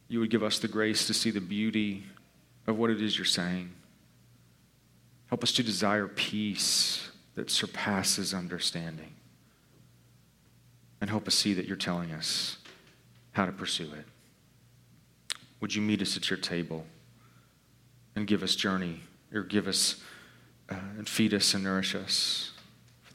you 0.08 0.20
would 0.20 0.30
give 0.30 0.42
us 0.42 0.58
the 0.58 0.68
grace 0.68 1.06
to 1.08 1.14
see 1.14 1.30
the 1.30 1.40
beauty 1.40 2.04
of 2.66 2.78
what 2.78 2.90
it 2.90 3.02
is 3.02 3.18
you're 3.18 3.24
saying. 3.24 3.70
Help 5.26 5.42
us 5.42 5.52
to 5.52 5.62
desire 5.62 6.06
peace 6.06 7.10
that 7.34 7.50
surpasses 7.50 8.32
understanding. 8.32 9.14
And 11.00 11.10
help 11.10 11.26
us 11.26 11.34
see 11.34 11.54
that 11.54 11.66
you're 11.66 11.76
telling 11.76 12.12
us 12.12 12.58
how 13.32 13.46
to 13.46 13.52
pursue 13.52 13.92
it. 13.92 14.04
Would 15.60 15.74
you 15.74 15.82
meet 15.82 16.02
us 16.02 16.16
at 16.16 16.30
your 16.30 16.38
table 16.38 16.86
and 18.14 18.26
give 18.26 18.42
us 18.42 18.56
journey, 18.56 19.00
or 19.32 19.42
give 19.42 19.68
us 19.68 20.00
uh, 20.70 20.74
and 20.96 21.08
feed 21.08 21.34
us 21.34 21.54
and 21.54 21.64
nourish 21.64 21.94
us 21.94 22.47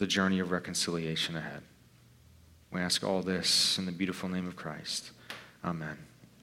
the 0.04 0.08
journey 0.08 0.40
of 0.40 0.52
reconciliation 0.52 1.38
ahead? 1.38 1.62
We 2.74 2.82
ask 2.82 3.06
all 3.06 3.22
this 3.22 3.78
in 3.78 3.86
the 3.86 3.92
beautiful 3.94 4.28
name 4.28 4.46
of 4.50 4.58
Christ. 4.58 5.12
Amen. 5.64 5.98